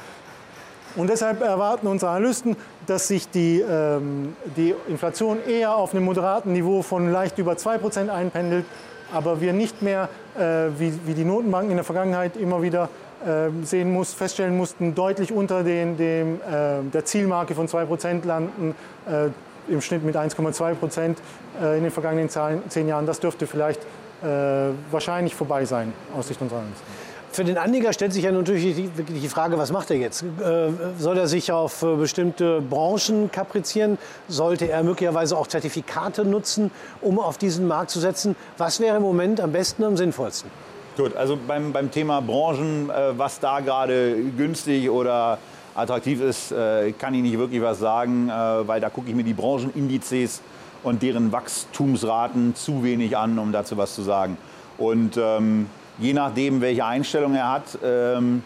Und 0.95 1.09
deshalb 1.09 1.41
erwarten 1.41 1.87
unsere 1.87 2.11
Analysten, 2.11 2.55
dass 2.85 3.07
sich 3.07 3.29
die, 3.29 3.61
ähm, 3.61 4.35
die 4.55 4.75
Inflation 4.87 5.39
eher 5.47 5.75
auf 5.75 5.93
einem 5.93 6.05
moderaten 6.05 6.53
Niveau 6.53 6.81
von 6.81 7.11
leicht 7.11 7.37
über 7.39 7.53
2% 7.53 8.09
einpendelt, 8.09 8.65
aber 9.11 9.41
wir 9.41 9.53
nicht 9.53 9.81
mehr, 9.81 10.09
äh, 10.37 10.69
wie, 10.77 10.93
wie 11.05 11.13
die 11.13 11.25
Notenbanken 11.25 11.71
in 11.71 11.77
der 11.77 11.83
Vergangenheit 11.83 12.37
immer 12.37 12.61
wieder 12.61 12.89
ähm, 13.25 13.63
sehen 13.63 13.91
muss, 13.91 14.13
feststellen 14.13 14.57
mussten, 14.57 14.95
deutlich 14.95 15.31
unter 15.31 15.63
den, 15.63 15.97
dem, 15.97 16.35
äh, 16.41 16.83
der 16.91 17.05
Zielmarke 17.05 17.55
von 17.55 17.67
2% 17.67 18.25
landen, 18.25 18.75
äh, 19.07 19.29
im 19.71 19.81
Schnitt 19.81 20.03
mit 20.03 20.15
1,2 20.15 20.73
Prozent 20.75 21.19
äh, 21.61 21.77
in 21.77 21.83
den 21.83 21.91
vergangenen 21.91 22.29
zehn 22.29 22.87
Jahren. 22.87 23.05
Das 23.05 23.19
dürfte 23.19 23.47
vielleicht 23.47 23.81
äh, 24.23 24.71
wahrscheinlich 24.91 25.35
vorbei 25.35 25.65
sein 25.65 25.93
aus 26.17 26.27
Sicht 26.27 26.41
unserer 26.41 26.59
Analysten. 26.59 27.02
Für 27.33 27.43
den 27.43 27.57
Anleger 27.57 27.93
stellt 27.93 28.13
sich 28.13 28.23
ja 28.23 28.31
natürlich 28.31 28.75
die, 28.75 29.27
Frage, 29.27 29.57
was 29.57 29.71
macht 29.71 29.89
er 29.89 29.97
jetzt? 29.97 30.21
Äh, 30.21 30.69
soll 30.99 31.17
er 31.17 31.27
sich 31.27 31.51
auf 31.51 31.83
bestimmte 31.97 32.61
Branchen 32.61 33.31
kaprizieren? 33.31 33.97
Sollte 34.27 34.69
er 34.69 34.83
möglicherweise 34.83 35.35
auch 35.35 35.47
Zertifikate 35.47 36.25
nutzen, 36.25 36.69
um 37.01 37.17
auf 37.17 37.39
diesen 37.39 37.67
Markt 37.67 37.89
zu 37.89 37.99
setzen? 37.99 38.35
Was 38.59 38.79
wäre 38.79 38.97
im 38.97 39.01
Moment 39.01 39.41
am 39.41 39.51
besten, 39.51 39.83
am 39.83 39.97
sinnvollsten? 39.97 40.51
Gut, 40.95 41.15
also 41.15 41.35
beim, 41.47 41.73
beim 41.73 41.89
Thema 41.89 42.21
Branchen, 42.21 42.91
äh, 42.91 43.17
was 43.17 43.39
da 43.39 43.61
gerade 43.61 44.15
günstig 44.37 44.91
oder 44.91 45.39
attraktiv 45.73 46.21
ist, 46.21 46.51
äh, 46.51 46.91
kann 46.91 47.15
ich 47.15 47.23
nicht 47.23 47.39
wirklich 47.39 47.63
was 47.63 47.79
sagen, 47.79 48.29
äh, 48.29 48.31
weil 48.67 48.79
da 48.79 48.91
gucke 48.91 49.09
ich 49.09 49.15
mir 49.15 49.23
die 49.23 49.33
Branchenindizes 49.33 50.43
und 50.83 51.01
deren 51.01 51.31
Wachstumsraten 51.31 52.53
zu 52.53 52.83
wenig 52.83 53.17
an, 53.17 53.39
um 53.39 53.51
dazu 53.51 53.75
was 53.75 53.95
zu 53.95 54.03
sagen. 54.03 54.37
Und 54.77 55.17
ähm, 55.17 55.65
je 55.97 56.13
nachdem, 56.13 56.61
welche 56.61 56.85
Einstellung 56.85 57.35
er 57.35 57.51
hat, 57.51 57.77
ähm, 57.83 58.43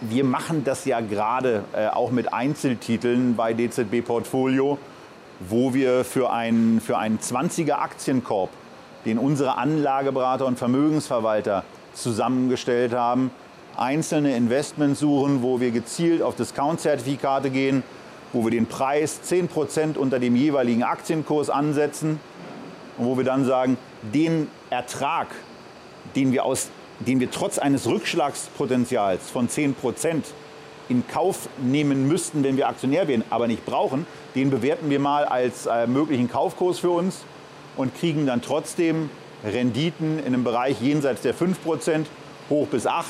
wir 0.00 0.24
machen 0.24 0.64
das 0.64 0.84
ja 0.86 1.00
gerade 1.00 1.64
äh, 1.72 1.88
auch 1.88 2.10
mit 2.10 2.32
Einzeltiteln 2.32 3.36
bei 3.36 3.52
DZB 3.52 4.02
Portfolio, 4.04 4.78
wo 5.40 5.74
wir 5.74 6.04
für 6.04 6.30
einen, 6.30 6.80
für 6.80 6.96
einen 6.96 7.18
20er 7.18 7.74
Aktienkorb 7.74 8.50
den 9.04 9.18
unsere 9.18 9.56
Anlageberater 9.56 10.46
und 10.46 10.58
Vermögensverwalter 10.58 11.64
zusammengestellt 11.94 12.92
haben, 12.92 13.30
einzelne 13.76 14.36
Investments 14.36 15.00
suchen, 15.00 15.42
wo 15.42 15.60
wir 15.60 15.70
gezielt 15.70 16.22
auf 16.22 16.36
Discount-Zertifikate 16.36 17.50
gehen, 17.50 17.82
wo 18.32 18.44
wir 18.44 18.50
den 18.50 18.66
Preis 18.66 19.20
10% 19.26 19.96
unter 19.96 20.18
dem 20.18 20.36
jeweiligen 20.36 20.82
Aktienkurs 20.82 21.50
ansetzen 21.50 22.20
und 22.98 23.06
wo 23.06 23.16
wir 23.16 23.24
dann 23.24 23.44
sagen, 23.44 23.76
den 24.02 24.48
Ertrag, 24.68 25.28
den 26.16 26.32
wir, 26.32 26.44
aus, 26.44 26.68
den 27.00 27.20
wir 27.20 27.30
trotz 27.30 27.58
eines 27.58 27.86
Rückschlagspotenzials 27.86 29.30
von 29.30 29.48
10% 29.48 29.74
in 30.88 31.06
Kauf 31.06 31.48
nehmen 31.58 32.08
müssten, 32.08 32.42
wenn 32.42 32.56
wir 32.56 32.68
Aktionär 32.68 33.06
wären, 33.06 33.24
aber 33.30 33.46
nicht 33.46 33.64
brauchen, 33.64 34.06
den 34.34 34.50
bewerten 34.50 34.90
wir 34.90 34.98
mal 34.98 35.24
als 35.24 35.66
äh, 35.66 35.86
möglichen 35.86 36.28
Kaufkurs 36.28 36.80
für 36.80 36.90
uns 36.90 37.20
und 37.76 37.94
kriegen 37.94 38.26
dann 38.26 38.42
trotzdem 38.42 39.08
Renditen 39.44 40.18
in 40.18 40.26
einem 40.26 40.44
Bereich 40.44 40.80
jenseits 40.80 41.22
der 41.22 41.34
5%, 41.34 42.06
hoch 42.50 42.66
bis 42.66 42.86
8%. 42.86 43.04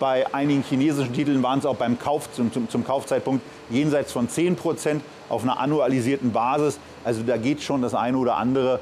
Bei 0.00 0.32
einigen 0.32 0.62
chinesischen 0.62 1.12
Titeln 1.12 1.42
waren 1.42 1.58
es 1.58 1.66
auch 1.66 1.76
beim 1.76 1.98
Kauf, 1.98 2.32
zum, 2.32 2.50
zum, 2.52 2.70
zum 2.70 2.84
Kaufzeitpunkt 2.84 3.42
jenseits 3.68 4.12
von 4.12 4.28
10% 4.28 5.00
auf 5.28 5.42
einer 5.42 5.60
annualisierten 5.60 6.32
Basis. 6.32 6.78
Also 7.04 7.22
da 7.22 7.36
geht 7.36 7.62
schon 7.62 7.82
das 7.82 7.94
eine 7.94 8.16
oder 8.16 8.38
andere, 8.38 8.80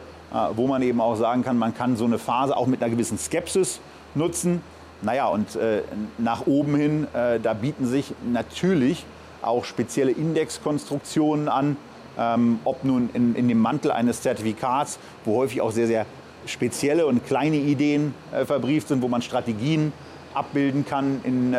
wo 0.55 0.67
man 0.67 0.83
eben 0.83 1.01
auch 1.01 1.17
sagen 1.17 1.43
kann, 1.43 1.57
man 1.57 1.75
kann 1.75 1.97
so 1.97 2.05
eine 2.05 2.19
Phase 2.19 2.57
auch 2.57 2.67
mit 2.67 2.83
einer 2.83 2.91
gewissen 2.91 3.19
Skepsis 3.19 3.81
nutzen. 4.15 4.61
Naja, 5.01 5.29
und 5.29 5.55
äh, 5.57 5.83
nach 6.19 6.47
oben 6.47 6.75
hin, 6.75 7.07
äh, 7.15 7.39
da 7.39 7.55
bieten 7.55 7.87
sich 7.87 8.13
natürlich 8.31 9.07
auch 9.43 9.65
spezielle 9.65 10.11
Indexkonstruktionen 10.11 11.49
an, 11.49 11.77
ähm, 12.19 12.59
ob 12.65 12.85
nun 12.85 13.09
in, 13.13 13.37
in, 13.37 13.47
dem 13.47 13.61
Mantel 13.61 13.93
eines 13.93 14.23
Zertifikats, 14.23 14.99
wo 15.25 15.37
häufig 15.37 15.61
auch 15.61 15.71
sehr, 15.71 15.87
sehr 15.87 16.05
spezielle 16.47 17.07
und 17.07 17.25
kleine 17.25 17.57
Ideen 17.57 18.13
äh, 18.33 18.45
verbrieft 18.45 18.89
sind, 18.89 19.03
wo 19.03 19.09
man 19.09 19.23
Strategien 19.23 19.93
abbilden 20.35 20.85
kann 20.85 21.21
in 21.25 21.57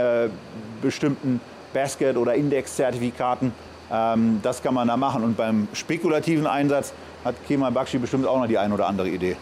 bestimmten 0.82 1.42
Basket- 1.74 2.18
oder 2.18 2.36
Index-Zertifikaten. 2.36 3.52
Ähm, 3.92 4.40
das 4.44 4.62
kann 4.62 4.74
man 4.74 4.88
da 4.88 4.98
machen. 4.98 5.24
Und 5.24 5.38
beim 5.38 5.68
spekulativen 5.74 6.48
Einsatz 6.48 6.94
hat 7.24 7.36
Kemal 7.48 7.72
Bakshi 7.72 7.98
bestimmt 7.98 8.26
auch 8.26 8.40
noch 8.40 8.48
die 8.48 8.58
ein 8.58 8.72
oder 8.72 8.88
andere 8.88 9.10
Idee. 9.10 9.36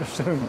Das 0.00 0.14
stimmt. 0.14 0.42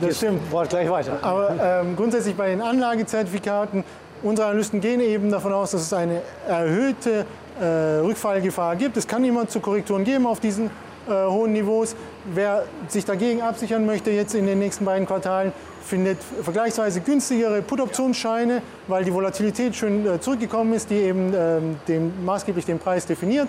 Das 0.00 0.16
stimmt. 0.16 0.50
Braucht 0.50 0.70
gleich 0.70 0.90
weiter. 0.90 1.18
Aber 1.22 1.54
ähm, 1.60 1.96
grundsätzlich 1.96 2.34
bei 2.34 2.48
den 2.48 2.60
Anlagezertifikaten, 2.60 3.84
unsere 4.22 4.48
Analysten 4.48 4.80
gehen 4.80 5.00
eben 5.00 5.30
davon 5.30 5.52
aus, 5.52 5.70
dass 5.72 5.82
es 5.82 5.92
eine 5.92 6.22
erhöhte 6.48 7.24
äh, 7.60 7.64
Rückfallgefahr 8.00 8.76
gibt. 8.76 8.96
Es 8.96 9.06
kann 9.06 9.24
immer 9.24 9.46
zu 9.46 9.60
Korrekturen 9.60 10.04
geben 10.04 10.26
auf 10.26 10.40
diesen 10.40 10.70
äh, 11.08 11.26
hohen 11.26 11.52
Niveaus. 11.52 11.94
Wer 12.32 12.64
sich 12.88 13.04
dagegen 13.04 13.42
absichern 13.42 13.86
möchte, 13.86 14.10
jetzt 14.10 14.34
in 14.34 14.46
den 14.46 14.58
nächsten 14.58 14.84
beiden 14.84 15.06
Quartalen, 15.06 15.52
findet 15.84 16.18
vergleichsweise 16.42 17.00
günstigere 17.02 17.60
Put-Optionsscheine, 17.60 18.62
weil 18.88 19.04
die 19.04 19.12
Volatilität 19.12 19.76
schön 19.76 20.06
äh, 20.06 20.18
zurückgekommen 20.18 20.72
ist, 20.72 20.88
die 20.90 20.94
eben 20.94 21.32
ähm, 21.36 21.76
den, 21.86 22.24
maßgeblich 22.24 22.64
den 22.64 22.78
Preis 22.78 23.04
definiert. 23.06 23.48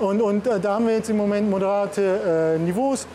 Und, 0.00 0.22
und 0.22 0.46
äh, 0.46 0.60
da 0.60 0.74
haben 0.74 0.86
wir 0.86 0.94
jetzt 0.94 1.10
im 1.10 1.16
Moment 1.16 1.50
moderate 1.50 2.56
äh, 2.56 2.58
Niveaus. 2.58 3.06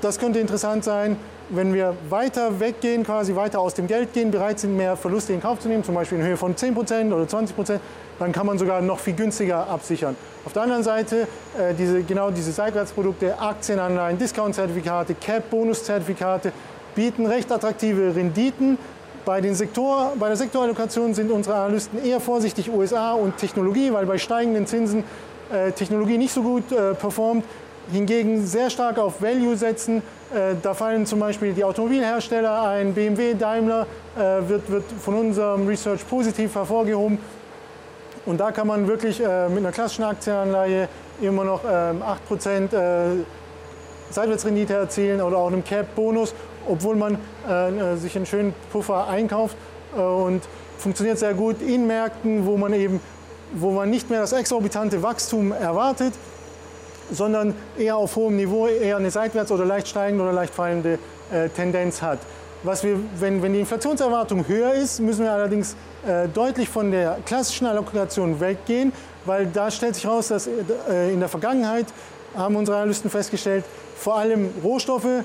das 0.00 0.18
könnte 0.18 0.38
interessant 0.38 0.84
sein, 0.84 1.16
wenn 1.48 1.74
wir 1.74 1.94
weiter 2.08 2.60
weggehen, 2.60 3.04
quasi 3.04 3.34
weiter 3.34 3.60
aus 3.60 3.74
dem 3.74 3.86
Geld 3.86 4.12
gehen, 4.12 4.30
bereit 4.30 4.58
sind, 4.58 4.76
mehr 4.76 4.96
Verluste 4.96 5.32
in 5.32 5.40
Kauf 5.40 5.60
zu 5.60 5.68
nehmen, 5.68 5.84
zum 5.84 5.94
Beispiel 5.94 6.18
in 6.18 6.24
Höhe 6.24 6.36
von 6.36 6.54
10% 6.54 7.12
oder 7.12 7.24
20%, 7.24 7.78
dann 8.18 8.32
kann 8.32 8.46
man 8.46 8.58
sogar 8.58 8.80
noch 8.80 8.98
viel 8.98 9.14
günstiger 9.14 9.68
absichern. 9.68 10.16
Auf 10.44 10.52
der 10.52 10.62
anderen 10.62 10.82
Seite 10.82 11.28
äh, 11.58 11.74
diese, 11.74 12.02
genau 12.02 12.30
diese 12.30 12.52
Seitwärtsprodukte, 12.52 13.38
Aktienanleihen, 13.38 14.18
Discount-Zertifikate, 14.18 15.14
Cap-Bonus-Zertifikate 15.14 16.52
bieten 16.94 17.26
recht 17.26 17.50
attraktive 17.50 18.14
Renditen. 18.14 18.78
Bei, 19.24 19.40
den 19.40 19.54
Sektor, 19.54 20.14
bei 20.18 20.28
der 20.28 20.36
Sektorallokation 20.36 21.14
sind 21.14 21.30
unsere 21.30 21.54
Analysten 21.54 22.04
eher 22.04 22.18
vorsichtig 22.18 22.70
USA 22.72 23.12
und 23.12 23.36
Technologie, 23.36 23.92
weil 23.92 24.04
bei 24.04 24.18
steigenden 24.18 24.66
Zinsen 24.66 25.04
Technologie 25.72 26.18
nicht 26.18 26.32
so 26.32 26.42
gut 26.42 26.72
äh, 26.72 26.94
performt. 26.94 27.44
Hingegen 27.90 28.46
sehr 28.46 28.70
stark 28.70 28.98
auf 28.98 29.20
Value 29.20 29.56
setzen. 29.56 30.02
Äh, 30.32 30.54
da 30.62 30.72
fallen 30.72 31.04
zum 31.04 31.20
Beispiel 31.20 31.52
die 31.52 31.64
Automobilhersteller 31.64 32.62
ein, 32.62 32.94
BMW, 32.94 33.34
Daimler 33.34 33.86
äh, 34.16 34.48
wird, 34.48 34.70
wird 34.70 34.84
von 35.00 35.14
unserem 35.14 35.66
Research 35.66 36.08
positiv 36.08 36.54
hervorgehoben. 36.54 37.18
Und 38.24 38.38
da 38.38 38.52
kann 38.52 38.68
man 38.68 38.86
wirklich 38.86 39.20
äh, 39.20 39.48
mit 39.48 39.58
einer 39.58 39.72
klassischen 39.72 40.04
Aktienanleihe 40.04 40.88
immer 41.20 41.44
noch 41.44 41.62
ähm, 41.68 42.02
8% 42.30 42.72
äh, 42.72 43.24
Seitwärtsrendite 44.10 44.74
erzielen 44.74 45.20
oder 45.20 45.38
auch 45.38 45.48
einem 45.48 45.64
Cap-Bonus, 45.64 46.34
obwohl 46.68 46.96
man 46.96 47.18
äh, 47.48 47.96
sich 47.96 48.14
einen 48.16 48.26
schönen 48.26 48.54
Puffer 48.70 49.08
einkauft 49.08 49.56
äh, 49.96 50.00
und 50.00 50.42
funktioniert 50.78 51.18
sehr 51.18 51.34
gut 51.34 51.60
in 51.60 51.86
Märkten, 51.86 52.46
wo 52.46 52.56
man 52.56 52.72
eben 52.74 53.00
wo 53.54 53.70
man 53.70 53.90
nicht 53.90 54.10
mehr 54.10 54.20
das 54.20 54.32
exorbitante 54.32 55.02
Wachstum 55.02 55.52
erwartet, 55.52 56.14
sondern 57.10 57.54
eher 57.78 57.96
auf 57.96 58.16
hohem 58.16 58.36
Niveau 58.36 58.66
eher 58.66 58.96
eine 58.96 59.10
seitwärts 59.10 59.50
oder 59.50 59.64
leicht 59.64 59.88
steigende 59.88 60.24
oder 60.24 60.32
leicht 60.32 60.54
fallende 60.54 60.98
äh, 61.30 61.48
Tendenz 61.48 62.00
hat. 62.00 62.18
Was 62.62 62.84
wir, 62.84 62.96
wenn, 63.18 63.42
wenn 63.42 63.52
die 63.52 63.60
Inflationserwartung 63.60 64.46
höher 64.46 64.72
ist, 64.74 65.00
müssen 65.00 65.24
wir 65.24 65.32
allerdings 65.32 65.74
äh, 66.06 66.28
deutlich 66.28 66.68
von 66.68 66.90
der 66.90 67.18
klassischen 67.26 67.66
Allokation 67.66 68.40
weggehen, 68.40 68.92
weil 69.24 69.46
da 69.46 69.70
stellt 69.70 69.96
sich 69.96 70.04
heraus, 70.04 70.28
dass 70.28 70.46
äh, 70.46 71.12
in 71.12 71.20
der 71.20 71.28
Vergangenheit 71.28 71.86
haben 72.36 72.56
unsere 72.56 72.78
Analysten 72.78 73.10
festgestellt, 73.10 73.64
vor 73.96 74.16
allem 74.16 74.50
Rohstoffe 74.62 75.04
äh, 75.04 75.22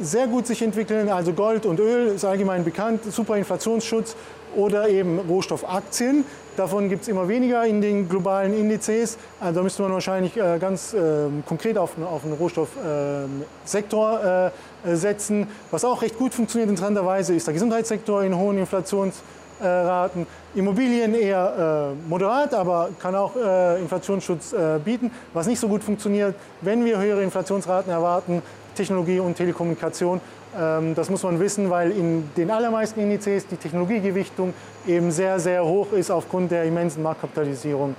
sehr 0.00 0.28
gut 0.28 0.46
sich 0.46 0.62
entwickeln, 0.62 1.08
also 1.08 1.32
Gold 1.32 1.66
und 1.66 1.78
Öl 1.80 2.14
ist 2.14 2.24
allgemein 2.24 2.64
bekannt, 2.64 3.02
super 3.10 3.36
Inflationsschutz 3.36 4.16
oder 4.54 4.88
eben 4.88 5.18
Rohstoffaktien. 5.18 6.24
Davon 6.56 6.88
gibt 6.88 7.02
es 7.02 7.08
immer 7.08 7.28
weniger 7.28 7.66
in 7.66 7.82
den 7.82 8.08
globalen 8.08 8.54
Indizes. 8.54 9.18
Also 9.40 9.60
da 9.60 9.62
müsste 9.62 9.82
man 9.82 9.92
wahrscheinlich 9.92 10.36
äh, 10.36 10.58
ganz 10.58 10.94
äh, 10.94 11.28
konkret 11.46 11.76
auf, 11.76 11.92
auf 12.02 12.24
einen 12.24 12.32
Rohstoffsektor 12.32 14.20
äh, 14.24 14.90
äh, 14.90 14.96
setzen. 14.96 15.46
Was 15.70 15.84
auch 15.84 16.00
recht 16.00 16.16
gut 16.18 16.32
funktioniert 16.32 16.70
interessanterweise 16.70 17.34
ist 17.34 17.46
der 17.46 17.54
Gesundheitssektor 17.54 18.22
in 18.22 18.34
hohen 18.34 18.56
Inflationsraten. 18.58 20.26
Immobilien 20.54 21.14
eher 21.14 21.92
äh, 21.94 22.08
moderat, 22.08 22.54
aber 22.54 22.88
kann 22.98 23.14
auch 23.14 23.36
äh, 23.36 23.78
Inflationsschutz 23.80 24.54
bieten. 24.82 25.10
Was 25.34 25.46
nicht 25.46 25.60
so 25.60 25.68
gut 25.68 25.84
funktioniert, 25.84 26.34
wenn 26.62 26.84
wir 26.86 26.98
höhere 26.98 27.22
Inflationsraten 27.22 27.92
erwarten, 27.92 28.42
Technologie 28.76 29.18
und 29.18 29.36
Telekommunikation. 29.36 30.20
Ähm, 30.58 30.94
das 30.94 31.10
muss 31.10 31.22
man 31.22 31.40
wissen, 31.40 31.70
weil 31.70 31.90
in 31.90 32.30
den 32.36 32.50
allermeisten 32.50 33.00
Indizes 33.00 33.46
die 33.46 33.56
Technologiegewichtung 33.56 34.54
eben 34.86 35.10
sehr, 35.10 35.40
sehr 35.40 35.64
hoch 35.64 35.92
ist 35.92 36.10
aufgrund 36.10 36.50
der 36.50 36.64
immensen 36.64 37.02
Marktkapitalisierung 37.02 37.96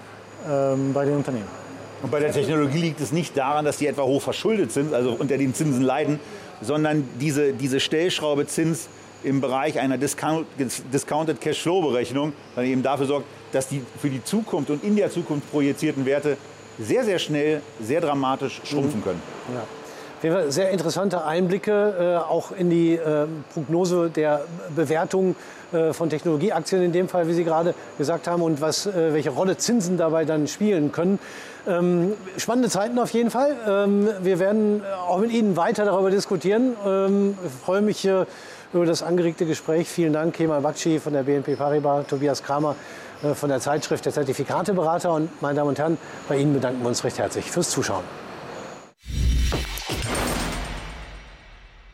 ähm, 0.49 0.93
bei 0.93 1.05
den 1.05 1.15
Unternehmen. 1.15 1.47
Und 2.01 2.11
bei 2.11 2.19
der 2.19 2.31
Technologie 2.31 2.79
liegt 2.79 3.01
es 3.01 3.11
nicht 3.11 3.35
daran, 3.35 3.65
dass 3.65 3.77
die 3.77 3.87
etwa 3.87 4.03
hoch 4.03 4.21
verschuldet 4.21 4.71
sind, 4.71 4.93
also 4.93 5.15
unter 5.17 5.37
den 5.37 5.53
Zinsen 5.53 5.81
leiden, 5.81 6.19
sondern 6.61 7.07
diese, 7.19 7.53
diese 7.53 7.79
Stellschraube 7.79 8.45
Zins 8.45 8.87
im 9.23 9.41
Bereich 9.41 9.79
einer 9.79 9.97
Discount, 9.97 10.45
Discounted 10.93 11.41
Cashflow-Berechnung 11.41 12.33
dann 12.55 12.65
eben 12.65 12.83
dafür 12.83 13.07
sorgt, 13.07 13.25
dass 13.51 13.67
die 13.67 13.81
für 13.99 14.09
die 14.09 14.23
Zukunft 14.23 14.69
und 14.69 14.83
in 14.83 14.95
der 14.95 15.09
Zukunft 15.09 15.49
projizierten 15.51 16.05
Werte 16.05 16.37
sehr, 16.79 17.03
sehr 17.03 17.17
schnell, 17.17 17.61
sehr 17.81 18.01
dramatisch 18.01 18.61
schrumpfen 18.63 19.03
können. 19.03 19.21
Ja. 19.53 19.63
Sehr 20.21 20.71
interessante 20.71 21.25
Einblicke 21.25 21.93
äh, 21.99 22.27
auch 22.27 22.51
in 22.51 22.71
die 22.71 22.95
äh, 22.95 23.27
Prognose 23.53 24.09
der 24.09 24.45
Bewertung 24.75 25.35
äh, 25.71 25.93
von 25.93 26.09
Technologieaktien 26.09 26.81
in 26.81 26.91
dem 26.91 27.07
Fall, 27.07 27.27
wie 27.27 27.33
Sie 27.33 27.43
gerade 27.43 27.75
gesagt 27.99 28.27
haben, 28.27 28.41
und 28.41 28.59
was, 28.59 28.89
welche 28.91 29.29
Rolle 29.29 29.57
Zinsen 29.57 29.95
dabei 29.95 30.25
dann 30.25 30.47
spielen 30.47 30.91
können. 30.91 31.19
Ähm, 31.67 32.13
spannende 32.37 32.69
Zeiten 32.69 32.97
auf 32.97 33.11
jeden 33.11 33.29
Fall. 33.29 33.55
Ähm, 33.67 34.09
wir 34.21 34.39
werden 34.39 34.81
auch 35.07 35.19
mit 35.19 35.31
Ihnen 35.31 35.55
weiter 35.55 35.85
darüber 35.85 36.09
diskutieren. 36.09 36.75
Ähm, 36.83 37.37
ich 37.45 37.51
freue 37.51 37.81
mich 37.81 38.09
über 38.73 38.85
das 38.85 39.03
angeregte 39.03 39.45
Gespräch. 39.45 39.87
Vielen 39.87 40.13
Dank, 40.13 40.33
Kemal 40.33 40.61
Bakci 40.61 40.99
von 40.99 41.13
der 41.13 41.23
BNP 41.23 41.57
Paribas, 41.57 42.07
Tobias 42.07 42.41
Kramer 42.41 42.75
von 43.33 43.49
der 43.49 43.59
Zeitschrift 43.59 44.05
der 44.05 44.13
Zertifikateberater. 44.13 45.11
Und 45.11 45.41
meine 45.41 45.55
Damen 45.55 45.69
und 45.69 45.79
Herren, 45.79 45.97
bei 46.27 46.37
Ihnen 46.37 46.53
bedanken 46.53 46.81
wir 46.81 46.87
uns 46.87 47.03
recht 47.03 47.19
herzlich 47.19 47.49
fürs 47.49 47.69
Zuschauen. 47.69 48.03